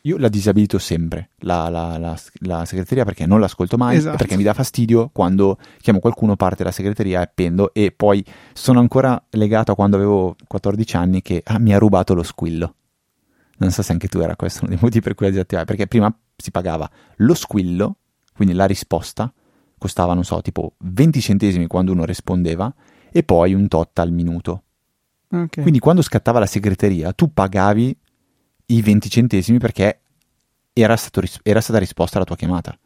[0.00, 4.16] Io la disabilito sempre, la, la, la, la, segreteria, perché non l'ascolto mai, esatto.
[4.16, 8.24] perché mi dà fastidio quando chiamo qualcuno, parte la segreteria, appendo e poi
[8.54, 12.74] sono ancora legato a quando avevo 14 anni che ah, mi ha rubato lo squillo.
[13.58, 15.86] Non so se anche tu era questo uno dei motivi per cui la disattivai, perché
[15.86, 17.96] prima si pagava lo squillo,
[18.34, 19.32] quindi la risposta,
[19.78, 22.72] costava, non so, tipo 20 centesimi quando uno rispondeva
[23.10, 24.62] e poi un tot al minuto.
[25.28, 25.62] Okay.
[25.62, 27.96] Quindi quando scattava la segreteria tu pagavi
[28.66, 30.00] i 20 centesimi perché
[30.72, 32.76] era, ris- era stata risposta alla tua chiamata.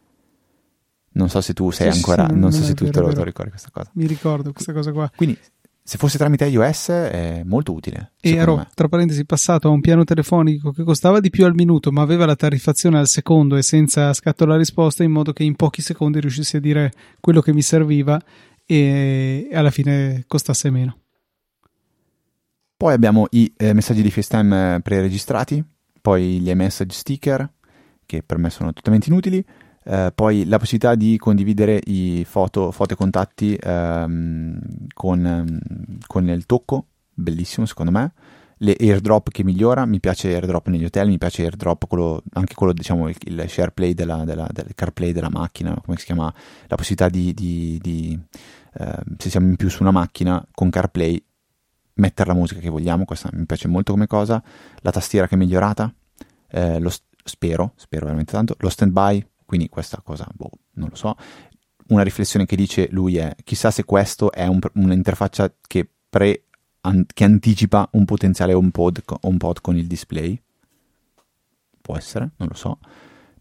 [1.10, 3.14] Non so se tu sei sì, ancora, sì, non, non so se tu vero, te
[3.14, 3.90] lo ricordi questa cosa.
[3.94, 5.10] Mi ricordo questa cosa qua.
[5.14, 5.38] Quindi
[5.88, 8.12] se fosse tramite iOS è molto utile.
[8.20, 8.68] E ero, me.
[8.74, 12.26] tra parentesi, passato a un piano telefonico che costava di più al minuto, ma aveva
[12.26, 16.20] la tariffazione al secondo e senza scatto la risposta, in modo che in pochi secondi
[16.20, 18.20] riuscissi a dire quello che mi serviva
[18.66, 20.98] e alla fine costasse meno.
[22.76, 25.64] Poi abbiamo i eh, messaggi di FaceTime preregistrati,
[26.02, 27.50] poi gli iMessage sticker,
[28.04, 29.42] che per me sono totalmente inutili,
[29.90, 34.58] eh, poi la possibilità di condividere i foto, foto e contatti ehm,
[34.92, 35.58] con, ehm,
[36.06, 38.12] con, il tocco, bellissimo secondo me.
[38.58, 42.74] Le airdrop che migliora, mi piace airdrop negli hotel, mi piace airdrop quello, anche quello,
[42.74, 46.32] diciamo, il, il shareplay della, della, del CarPlay della macchina, come si chiama,
[46.66, 48.18] la possibilità di, di, di
[48.74, 51.24] eh, se siamo in più su una macchina con CarPlay,
[51.94, 54.42] mettere la musica che vogliamo, questa mi piace molto come cosa,
[54.80, 55.90] la tastiera che è migliorata,
[56.50, 56.92] eh, lo
[57.24, 61.16] spero, spero veramente tanto, lo standby quindi questa cosa, boh, non lo so.
[61.86, 66.44] Una riflessione che dice lui è, chissà se questo è un, un'interfaccia che, pre,
[66.82, 70.38] an, che anticipa un potenziale HomePod, HomePod con il display.
[71.80, 72.78] Può essere, non lo so.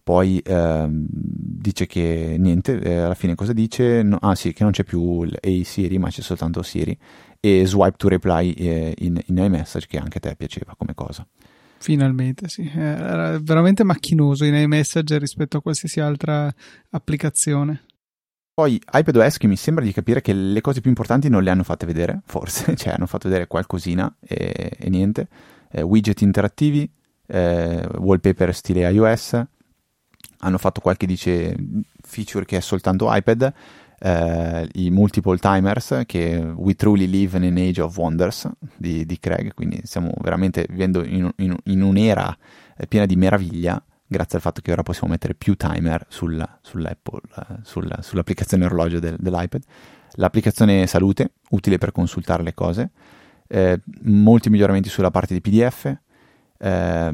[0.01, 4.01] Poi ehm, dice che niente, eh, alla fine cosa dice?
[4.01, 6.97] No, ah sì, che non c'è più l'A Siri, ma c'è soltanto Siri.
[7.41, 11.27] E swipe to reply eh, in, in iMessage, che anche a te piaceva come cosa.
[11.79, 12.69] Finalmente, sì.
[12.73, 16.53] Era veramente macchinoso in iMessage rispetto a qualsiasi altra
[16.89, 17.83] applicazione.
[18.53, 21.63] Poi iPadOS che mi sembra di capire che le cose più importanti non le hanno
[21.63, 25.27] fatte vedere, forse, cioè hanno fatto vedere qualcosina e, e niente.
[25.69, 26.89] Eh, widget interattivi,
[27.27, 29.43] eh, wallpaper stile iOS,
[30.39, 31.55] hanno fatto qualche dice,
[32.01, 33.53] feature che è soltanto iPad,
[33.99, 39.19] eh, i multiple timers che We Truly Live in an Age of Wonders di, di
[39.19, 42.35] Craig, quindi stiamo veramente vivendo in, in, in un'era
[42.87, 47.55] piena di meraviglia grazie al fatto che ora possiamo mettere più timer sul, sull'Apple, eh,
[47.63, 49.61] sul, sull'applicazione orologio del, dell'iPad.
[50.13, 52.91] L'applicazione salute, utile per consultare le cose,
[53.47, 55.95] eh, molti miglioramenti sulla parte di PDF.
[56.57, 57.11] Eh,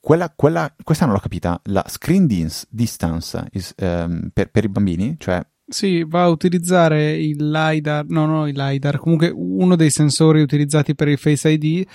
[0.00, 5.14] quella, quella, questa non l'ho capita, la screen distance is, um, per, per, i bambini,
[5.16, 5.40] cioè
[5.72, 10.94] sì, va a utilizzare il LiDAR, no, no, il LiDAR, comunque uno dei sensori utilizzati
[10.94, 11.86] per il Face ID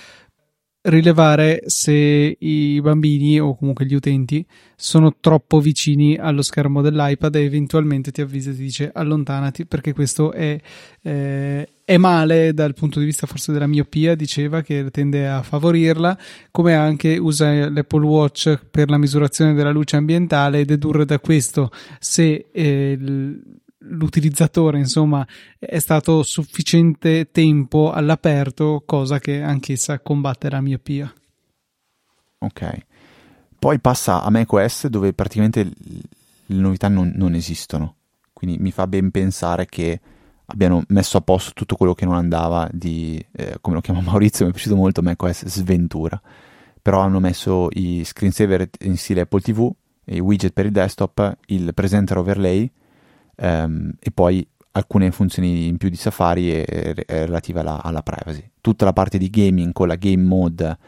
[0.82, 4.44] rilevare se i bambini o comunque gli utenti
[4.76, 9.92] sono troppo vicini allo schermo dell'iPad e eventualmente ti avvisa e ti dice allontanati perché
[9.92, 10.58] questo è,
[11.02, 16.16] eh, è male dal punto di vista forse della miopia, diceva che tende a favorirla,
[16.50, 21.70] come anche usa l'Apple Watch per la misurazione della luce ambientale e dedurre da questo
[21.98, 22.98] se eh,
[23.88, 25.26] l'utilizzatore insomma
[25.58, 31.12] è stato sufficiente tempo all'aperto cosa che anch'essa combatte la miopia.
[32.38, 32.86] Ok.
[33.58, 37.96] Poi passa a macOS dove praticamente le novità non, non esistono.
[38.32, 40.00] Quindi mi fa ben pensare che
[40.46, 44.44] abbiano messo a posto tutto quello che non andava di, eh, come lo chiama Maurizio,
[44.44, 46.20] mi è piaciuto molto macOS sventura,
[46.80, 49.70] però hanno messo i screensaver in stile Apple TV,
[50.04, 52.70] i widget per il desktop, il presenter overlay,
[53.40, 58.48] um, e poi alcune funzioni in più di Safari e, e, relative alla, alla, privacy.
[58.60, 60.78] Tutta la parte di gaming con la game mode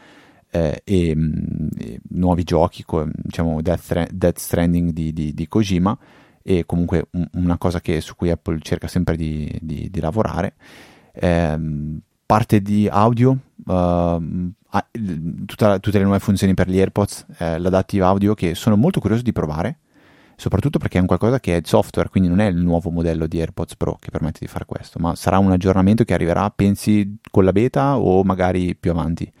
[0.49, 5.97] eh, e, mm, e, nuovi giochi, con, diciamo Death, Death Stranding di, di, di, Kojima,
[6.43, 10.55] e comunque un, una cosa che, su cui Apple cerca sempre di, di, di lavorare.
[11.13, 11.59] Eh,
[12.25, 14.53] parte di audio, uh,
[15.45, 19.21] tutta, tutte le nuove funzioni per gli AirPods, eh, l'adaptive audio che sono molto curioso
[19.21, 19.79] di provare
[20.41, 23.39] soprattutto perché è un qualcosa che è software, quindi non è il nuovo modello di
[23.39, 27.43] AirPods Pro che permette di fare questo, ma sarà un aggiornamento che arriverà, pensi, con
[27.43, 29.31] la beta o magari più avanti?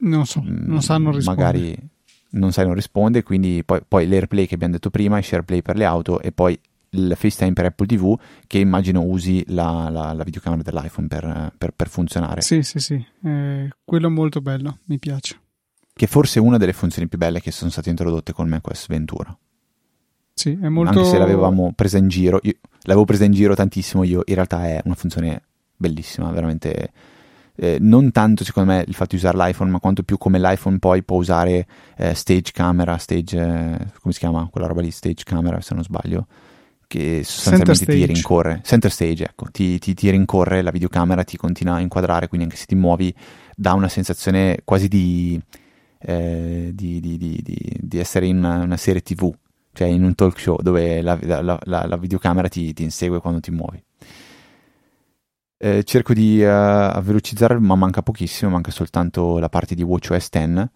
[0.00, 1.46] Non so, mm, non sanno rispondere.
[1.46, 1.78] Magari
[2.32, 5.76] non sai, non risponde, quindi poi, poi l'AirPlay che abbiamo detto prima, il SharePlay per
[5.76, 6.58] le auto e poi
[6.90, 8.14] il FaceTime per Apple TV
[8.46, 12.42] che immagino usi la, la, la videocamera dell'iPhone per, per, per, funzionare.
[12.42, 15.40] Sì, sì, sì, eh, quello è molto bello, mi piace.
[15.94, 19.34] Che forse è una delle funzioni più belle che sono state introdotte con macOS Ventura.
[20.34, 20.98] Sì, è molto...
[20.98, 24.66] Anche se l'avevamo presa in giro, io, l'avevo presa in giro tantissimo io, in realtà
[24.66, 25.42] è una funzione
[25.76, 26.90] bellissima, veramente...
[27.56, 30.80] Eh, non tanto secondo me il fatto di usare l'iPhone, ma quanto più come l'iPhone
[30.80, 31.64] poi può usare
[31.96, 35.84] eh, stage camera, stage, eh, come si chiama quella roba lì, stage camera se non
[35.84, 36.26] sbaglio,
[36.88, 41.76] che sostanzialmente ti rincorre, center stage, ecco, ti, ti, ti, rincorre la videocamera, ti continua
[41.76, 43.14] a inquadrare, quindi anche se ti muovi
[43.54, 45.40] dà una sensazione quasi di,
[46.00, 49.32] eh, di, di, di essere in una, una serie tv,
[49.74, 53.40] cioè in un talk show dove la, la, la, la videocamera ti, ti, insegue quando
[53.40, 53.82] ti muovi.
[55.56, 60.68] Eh, cerco di uh, velocizzare, ma manca pochissimo, manca soltanto la parte di WatchOS 10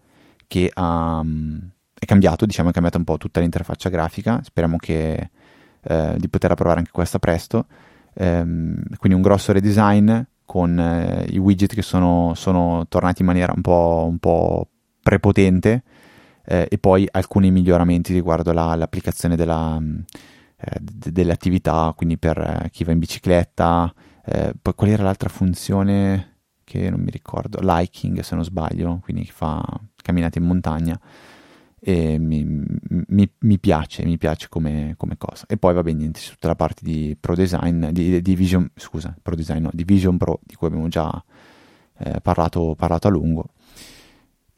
[0.47, 5.29] che um, è cambiato, diciamo è cambiata un po' tutta l'interfaccia grafica, speriamo che,
[5.81, 7.67] uh, di poterla provare anche questa presto.
[8.15, 13.53] Um, quindi un grosso redesign con uh, i widget che sono, sono, tornati in maniera
[13.55, 14.67] un po', un po
[15.01, 15.83] prepotente
[16.49, 19.99] eh, e poi alcuni miglioramenti riguardo la, l'applicazione della, mm,
[20.57, 23.93] eh, d- delle attività, quindi per eh, chi va in bicicletta,
[24.25, 29.23] eh, poi qual era l'altra funzione che non mi ricordo, liking se non sbaglio, quindi
[29.23, 29.63] chi fa
[30.01, 30.99] camminate in montagna
[31.79, 35.45] e mi, mi, mi, piace, mi piace come, come, cosa.
[35.47, 39.15] E poi va bene, niente, tutta la parte di Pro Design, di, di Vision, scusa,
[39.21, 41.23] Pro Design, no, di Vision Pro, di cui abbiamo già
[41.99, 43.51] eh, parlato, parlato, a lungo.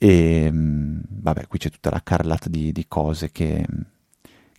[0.04, 3.64] E mm, vabbè, qui c'è tutta la carrellata di, di cose che,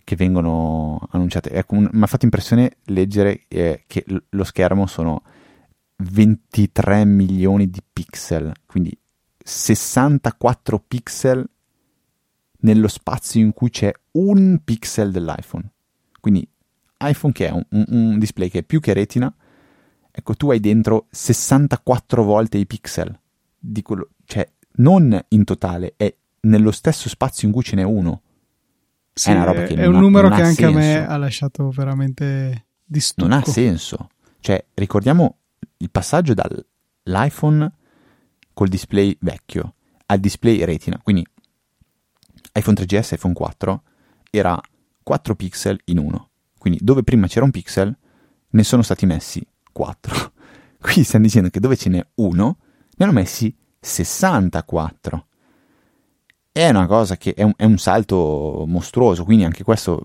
[0.01, 1.49] che, vengono annunciate.
[1.49, 5.21] Ecco, mi ha fatto impressione leggere eh, che lo schermo sono
[5.97, 8.97] 23 milioni di pixel, quindi
[9.43, 11.45] 64 pixel
[12.59, 15.69] nello spazio in cui c'è un pixel dell'iPhone.
[16.21, 16.47] Quindi
[16.99, 19.33] iPhone che è un, un display che è più che retina,
[20.09, 23.19] ecco tu hai dentro 64 volte i pixel
[23.59, 28.21] di quello, cioè non in totale, è nello stesso spazio in cui ce n'è uno.
[29.13, 30.77] Sì, è una roba che è un ha, numero che anche senso.
[30.77, 33.27] a me ha lasciato veramente di stucco.
[33.27, 34.09] Non ha senso.
[34.39, 35.37] Cioè, ricordiamo
[35.77, 37.71] il passaggio dall'iPhone
[38.53, 39.75] col display vecchio
[40.07, 41.25] al display retina, quindi
[42.53, 43.83] iPhone 3GS, iPhone 4
[44.29, 44.59] era
[45.01, 46.29] 4 pixel in uno.
[46.57, 47.95] Quindi dove prima c'era un pixel
[48.49, 50.31] ne sono stati messi 4.
[50.79, 52.57] Qui stiamo dicendo che dove ce n'è uno
[52.95, 55.25] ne hanno messi 64.
[56.51, 60.03] è una cosa che è un, è un salto mostruoso, quindi anche questo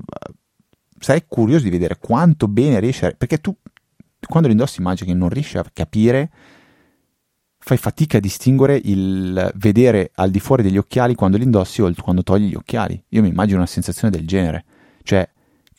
[0.98, 3.14] sarei curioso di vedere quanto bene riesce a...
[3.16, 3.54] perché tu
[4.26, 6.30] quando lo indossi immagini che non riesci a capire
[7.58, 11.92] fai fatica a distinguere il vedere al di fuori degli occhiali quando li indossi o
[12.00, 13.02] quando togli gli occhiali.
[13.10, 14.64] Io mi immagino una sensazione del genere.
[15.02, 15.28] Cioè,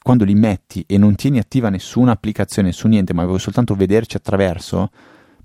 [0.01, 4.17] quando li metti e non tieni attiva nessuna applicazione su niente, ma vuoi soltanto vederci
[4.17, 4.91] attraverso,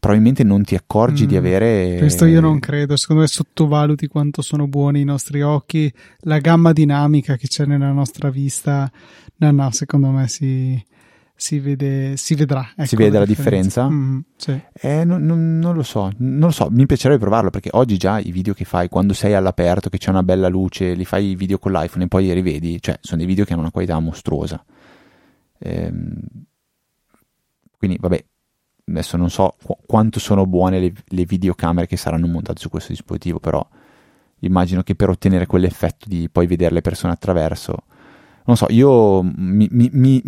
[0.05, 1.97] probabilmente non ti accorgi mm, di avere.
[1.99, 2.95] Questo io non credo.
[2.95, 5.91] Secondo me sottovaluti quanto sono buoni i nostri occhi,
[6.21, 8.91] la gamma dinamica che c'è nella nostra vista.
[9.37, 10.79] No, no, secondo me si
[11.35, 12.69] si, vede, si vedrà.
[12.77, 13.89] Ecco, si vede la differenza?
[13.89, 13.89] differenza?
[13.89, 14.61] Mm, sì.
[14.75, 18.19] eh, non, non, non, lo so, non lo so, mi piacerebbe provarlo perché oggi già
[18.19, 21.35] i video che fai quando sei all'aperto, che c'è una bella luce, li fai i
[21.35, 23.99] video con l'iPhone e poi li rivedi, cioè sono dei video che hanno una qualità
[24.01, 24.63] mostruosa.
[25.59, 26.15] Ehm,
[27.79, 28.25] quindi vabbè,
[28.87, 32.93] adesso non so qu- quanto sono buone le, le videocamere che saranno montate su questo
[32.93, 33.67] dispositivo, però
[34.41, 37.85] immagino che per ottenere quell'effetto di poi vedere le persone attraverso
[38.47, 40.21] non so, io mi, mi, mi,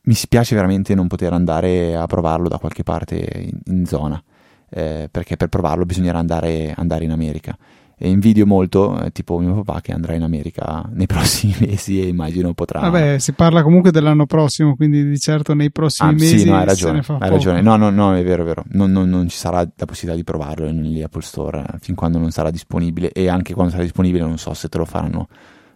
[0.00, 4.20] mi spiace veramente non poter andare a provarlo da qualche parte in, in zona,
[4.68, 7.56] eh, perché per provarlo bisognerà andare, andare in America.
[8.00, 12.06] E invidio molto, eh, tipo mio papà, che andrà in America nei prossimi mesi e
[12.06, 12.80] immagino potrà.
[12.80, 16.38] Vabbè, si parla comunque dell'anno prossimo, quindi di certo nei prossimi ah, mesi.
[16.38, 17.02] Sì, no, hai ragione.
[17.18, 17.60] hai ragione.
[17.60, 18.64] No, no, no, è vero, è vero.
[18.68, 22.18] Non, non, non ci sarà la possibilità di provarlo negli Apple Store eh, fin quando
[22.18, 23.10] non sarà disponibile.
[23.10, 25.28] E anche quando sarà disponibile, non so se te lo faranno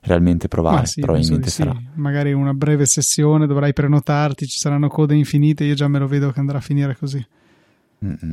[0.02, 0.86] realmente provare.
[0.86, 1.62] Sì, probabilmente sì.
[1.62, 1.76] sarà.
[1.94, 5.64] Magari una breve sessione, dovrai prenotarti, ci saranno code infinite.
[5.64, 7.24] Io già me lo vedo che andrà a finire così.
[8.04, 8.32] Mm-hmm.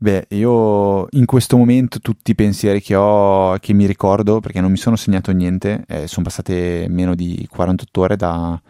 [0.00, 4.70] Beh, io in questo momento tutti i pensieri che ho, che mi ricordo, perché non
[4.70, 8.60] mi sono segnato niente, eh, sono passate meno di 48 ore da,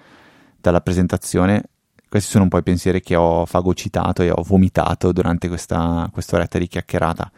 [0.59, 1.64] dalla presentazione.
[2.09, 6.59] Questi sono un po' i pensieri che ho fagocitato e ho vomitato durante questa oretta
[6.59, 7.31] di chiacchierata.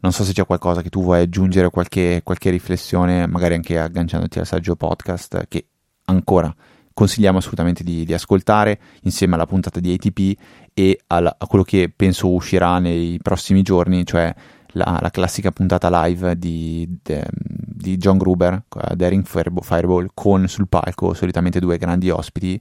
[0.00, 4.40] Non so se c'è qualcosa che tu vuoi aggiungere, qualche, qualche riflessione, magari anche agganciandoti
[4.40, 5.68] al saggio podcast, che
[6.04, 6.54] ancora
[6.92, 10.38] consigliamo assolutamente di, di, ascoltare insieme alla puntata di ATP
[10.74, 14.34] e alla, a quello che penso uscirà nei prossimi giorni, cioè
[14.72, 20.68] la, la classica puntata live di, de, di John Gruber, uh, Daring Fireball, con sul
[20.68, 22.60] palco solitamente due grandi ospiti.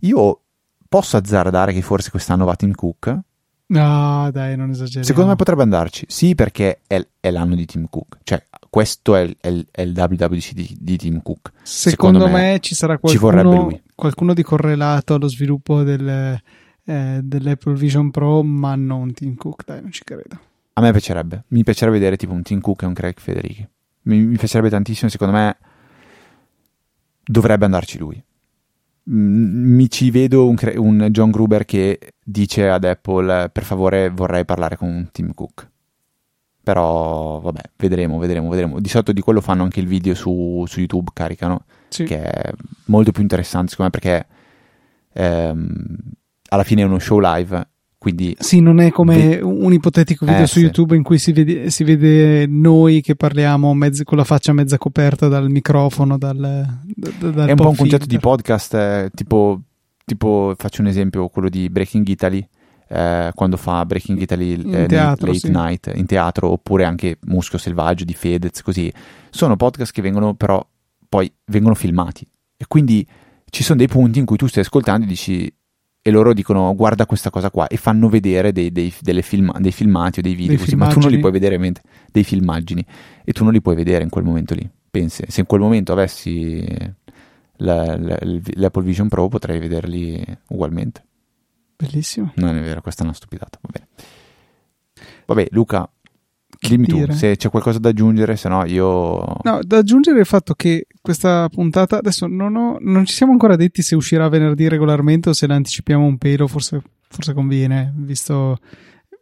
[0.00, 0.40] Io
[0.88, 3.18] posso azzardare che forse quest'anno va Tim Cook,
[3.66, 5.06] No, dai, non esageriamo.
[5.06, 6.04] Secondo me potrebbe andarci.
[6.06, 8.18] Sì, perché è, è l'anno di Tim Cook.
[8.22, 11.52] Cioè, questo è il, è il, è il WWDC di, di, Tim Cook.
[11.62, 16.38] Secondo, Secondo me, me, ci sarà qualcuno, ci qualcuno di correlato allo sviluppo del,
[16.84, 20.38] eh, dell'Apple Vision Pro, ma non Tim Cook, dai, non ci credo.
[20.74, 21.44] A me piacerebbe.
[21.48, 23.66] Mi piacerebbe vedere tipo un Tim Cook e un Craig Federici.
[24.02, 25.08] Mi, mi piacerebbe tantissimo.
[25.08, 25.56] Secondo me
[27.22, 28.22] dovrebbe andarci lui.
[29.10, 34.46] Mm, mi ci vedo un, un, John Gruber che dice ad Apple per favore vorrei
[34.46, 35.68] parlare con Tim Cook
[36.62, 40.78] però vabbè vedremo vedremo vedremo di solito di quello fanno anche il video su, su
[40.78, 42.04] YouTube caricano sì.
[42.04, 42.50] che è
[42.86, 44.26] molto più interessante secondo me perché
[45.12, 45.96] ehm,
[46.54, 47.66] alla fine è uno show live
[48.04, 50.58] quindi sì, non è come un ipotetico video eh, su.
[50.58, 54.76] YouTube in cui si vede, si vede noi che parliamo mezz- con la faccia mezza
[54.76, 56.18] coperta dal microfono.
[56.18, 59.62] Dal, da, dal è un po' un concetto di podcast, eh, tipo,
[60.04, 62.46] tipo, faccio un esempio, quello di Breaking Italy.
[62.86, 65.50] Eh, quando fa Breaking Italy eh, teatro, Late sì.
[65.50, 68.92] Night in teatro oppure anche Muschio Selvaggio di Fedez così
[69.30, 70.64] sono podcast che vengono però
[71.08, 72.28] poi vengono filmati
[72.58, 73.04] e quindi
[73.48, 75.50] ci sono dei punti in cui tu stai ascoltando e dici
[76.06, 77.66] e loro dicono guarda questa cosa qua.
[77.66, 78.90] E fanno vedere dei, dei,
[79.22, 81.58] film, dei filmati o dei video così, ma tu non li puoi vedere
[82.12, 82.84] dei filmaggini
[83.24, 85.24] e tu non li puoi vedere in quel momento lì pensi.
[85.28, 86.62] Se in quel momento avessi
[87.56, 91.06] la, la, l'Apple Vision Pro potrei vederli ugualmente.
[91.74, 92.32] Bellissimo.
[92.34, 93.88] Non è vero questa è una stupidata va bene.
[95.24, 95.90] Vabbè Luca
[96.68, 99.36] Dimmi tu se c'è qualcosa da aggiungere, se no io.
[99.42, 103.56] No, da aggiungere il fatto che questa puntata adesso non, ho, non ci siamo ancora
[103.56, 108.58] detti se uscirà venerdì regolarmente o se la anticipiamo un pelo, forse, forse conviene, visto,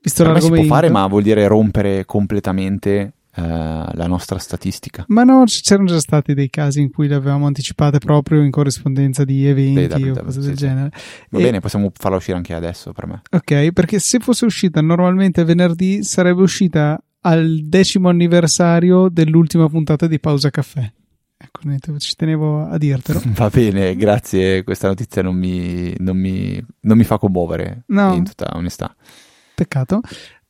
[0.01, 0.57] visto l'argomento.
[0.57, 5.05] si può fare, ma vuol dire rompere completamente uh, la nostra statistica.
[5.09, 9.24] Ma no, c'erano già stati dei casi in cui le avevamo anticipate proprio in corrispondenza
[9.24, 10.64] di eventi Beh, o cose sì, del sì.
[10.64, 10.90] genere.
[11.30, 11.43] Va e...
[11.43, 13.22] bene, possiamo farla uscire anche adesso per me.
[13.30, 20.18] Ok, perché se fosse uscita normalmente venerdì sarebbe uscita al decimo anniversario dell'ultima puntata di
[20.18, 20.90] Pausa Caffè.
[21.36, 23.20] Ecco, niente, ci tenevo a dirtelo.
[23.34, 24.62] Va bene, grazie.
[24.62, 28.14] Questa notizia non mi, non mi, non mi fa commuovere, no.
[28.14, 28.94] in tutta onestà.
[29.54, 30.00] Peccato.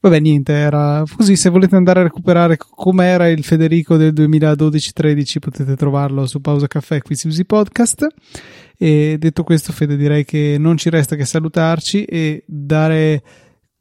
[0.00, 1.36] Vabbè, niente, era così.
[1.36, 7.00] Se volete andare a recuperare com'era il Federico del 2012-13, potete trovarlo su Pausa Caffè
[7.00, 8.06] qui su Easy Podcast.
[8.76, 13.22] E detto questo, Fede, direi che non ci resta che salutarci e dare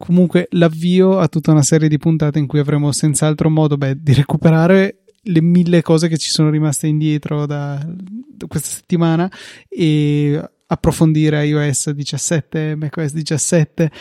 [0.02, 4.14] comunque l'avvio a tutta una serie di puntate in cui avremo senz'altro modo beh, di
[4.14, 9.32] recuperare le mille cose che ci sono rimaste indietro da, da questa settimana
[9.70, 13.92] e approfondire iOS 17, macOS 17.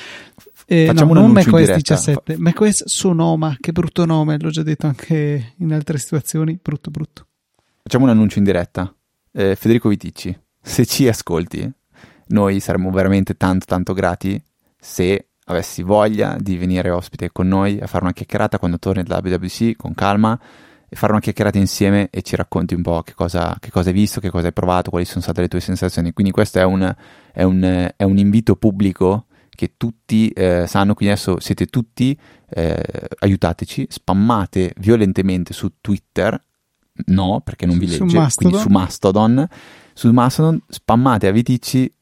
[0.67, 5.73] Eh, no, non macOS 17, macOS Sonoma, che brutto nome, l'ho già detto anche in
[5.73, 7.27] altre situazioni, brutto brutto.
[7.83, 8.95] Facciamo un annuncio in diretta.
[9.33, 11.71] Eh, Federico Viticci, se ci ascolti,
[12.29, 14.43] noi saremmo veramente tanto tanto grati
[14.79, 19.21] se avessi voglia di venire ospite con noi a fare una chiacchierata quando torni da
[19.23, 20.39] WWC con calma
[20.89, 23.95] e fare una chiacchierata insieme e ci racconti un po' che cosa, che cosa, hai
[23.95, 26.13] visto, che cosa hai provato, quali sono state le tue sensazioni.
[26.13, 26.95] Quindi questo è un,
[27.33, 32.83] è un, è un invito pubblico che tutti eh, sanno, quindi adesso siete tutti, eh,
[33.19, 36.43] aiutateci, spammate violentemente su Twitter,
[37.07, 39.49] no perché non vi legge, su quindi su Mastodon,
[39.93, 41.93] su Mastodon spammate a Viticci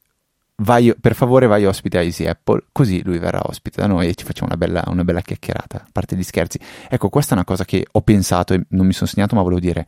[0.63, 4.15] vai, per favore vai ospite a Easy Apple, così lui verrà ospite da noi e
[4.15, 6.59] ci facciamo una bella, una bella chiacchierata, a parte gli scherzi.
[6.89, 9.61] Ecco, questa è una cosa che ho pensato e non mi sono segnato, ma volevo
[9.61, 9.87] dire.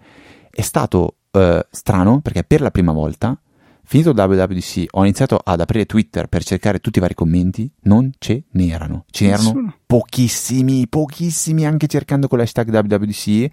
[0.50, 3.38] È stato uh, strano perché per la prima volta,
[3.84, 8.10] finito il WWDC, ho iniziato ad aprire Twitter per cercare tutti i vari commenti, non
[8.18, 9.04] ce n'erano.
[9.10, 13.50] Ce n'erano pochissimi, pochissimi, anche cercando con l'hashtag WWDC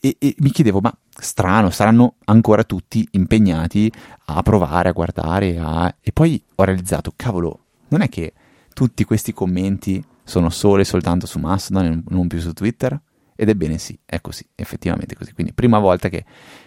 [0.00, 3.92] e, e, mi chiedevo, ma strano, saranno ancora tutti impegnati
[4.26, 5.94] a provare, a guardare, a...
[6.00, 8.32] e poi ho realizzato, cavolo, non è che
[8.72, 12.98] tutti questi commenti sono solo e soltanto su Mastodon e non più su Twitter?
[13.34, 15.32] Ed ebbene sì, è così, effettivamente così.
[15.32, 16.24] Quindi prima volta che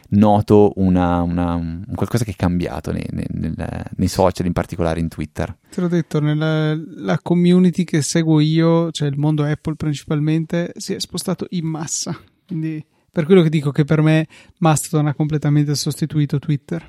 [0.10, 5.08] noto una, una, un qualcosa che è cambiato nei, nei, nei, social, in particolare in
[5.08, 5.56] Twitter.
[5.70, 11.00] Te l'ho detto, nella community che seguo io, cioè il mondo Apple principalmente, si è
[11.00, 12.20] spostato in massa.
[12.46, 12.84] Quindi
[13.14, 16.84] per quello che dico che per me Mastodon ha completamente sostituito Twitter.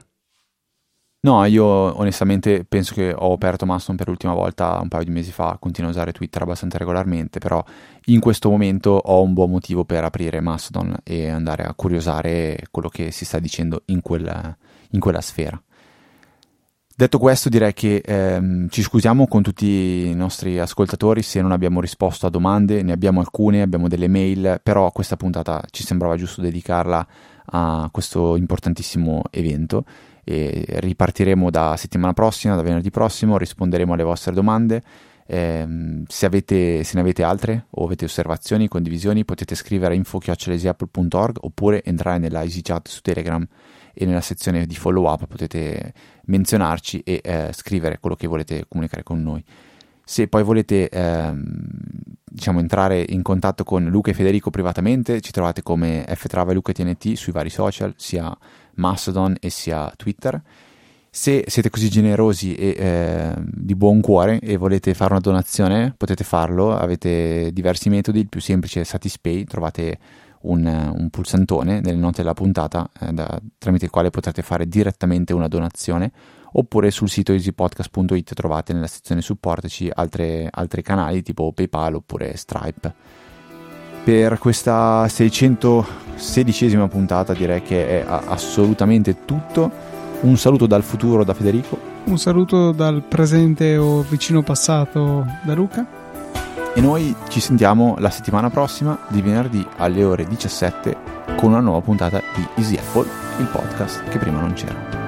[1.21, 5.33] No, io onestamente penso che ho aperto Mastodon per l'ultima volta un paio di mesi
[5.33, 7.63] fa, continuo a usare Twitter abbastanza regolarmente, però
[8.07, 12.89] in questo momento ho un buon motivo per aprire Mastodon e andare a curiosare quello
[12.89, 14.57] che si sta dicendo in quella,
[14.91, 15.63] in quella sfera.
[16.97, 21.81] Detto questo, direi che ehm, ci scusiamo con tutti i nostri ascoltatori se non abbiamo
[21.81, 26.41] risposto a domande, ne abbiamo alcune, abbiamo delle mail, però questa puntata ci sembrava giusto
[26.41, 27.05] dedicarla
[27.47, 29.85] a questo importantissimo evento
[30.23, 34.81] e ripartiremo da settimana prossima, da venerdì prossimo, risponderemo alle vostre domande.
[35.27, 35.67] Eh,
[36.07, 41.83] se, avete, se, ne avete altre o avete osservazioni, condivisioni, potete scrivere a info.apple.org oppure
[41.83, 43.45] entrare nella EasyChat su Telegram
[43.95, 45.93] e nella sezione di follow up potete
[46.27, 49.43] menzionarci e eh, scrivere quello che volete comunicare con noi.
[50.07, 51.43] Se poi volete ehm,
[52.25, 57.15] diciamo, entrare in contatto con Luca e Federico privatamente, ci trovate come ftrava Luca TNT
[57.15, 58.37] sui vari social, sia
[58.75, 60.43] Mastodon e sia Twitter.
[61.09, 66.25] Se siete così generosi e eh, di buon cuore e volete fare una donazione, potete
[66.25, 66.77] farlo.
[66.77, 68.19] Avete diversi metodi.
[68.19, 69.97] Il più semplice è Satispay, trovate
[70.45, 75.33] un, un pulsantone nelle note della puntata eh, da, tramite il quale potrete fare direttamente
[75.33, 76.13] una donazione
[76.57, 82.95] oppure sul sito easypodcast.it trovate nella sezione supportaci altre, altri canali tipo PayPal oppure Stripe.
[84.05, 89.93] Per questa 616esima puntata direi che è assolutamente tutto.
[90.21, 91.79] Un saluto dal futuro da Federico.
[92.05, 96.03] Un saluto dal presente o vicino passato da Luca
[96.75, 100.97] e noi ci sentiamo la settimana prossima di venerdì alle ore 17
[101.37, 103.09] con una nuova puntata di Easy Apple,
[103.39, 105.04] il podcast che prima non c'era.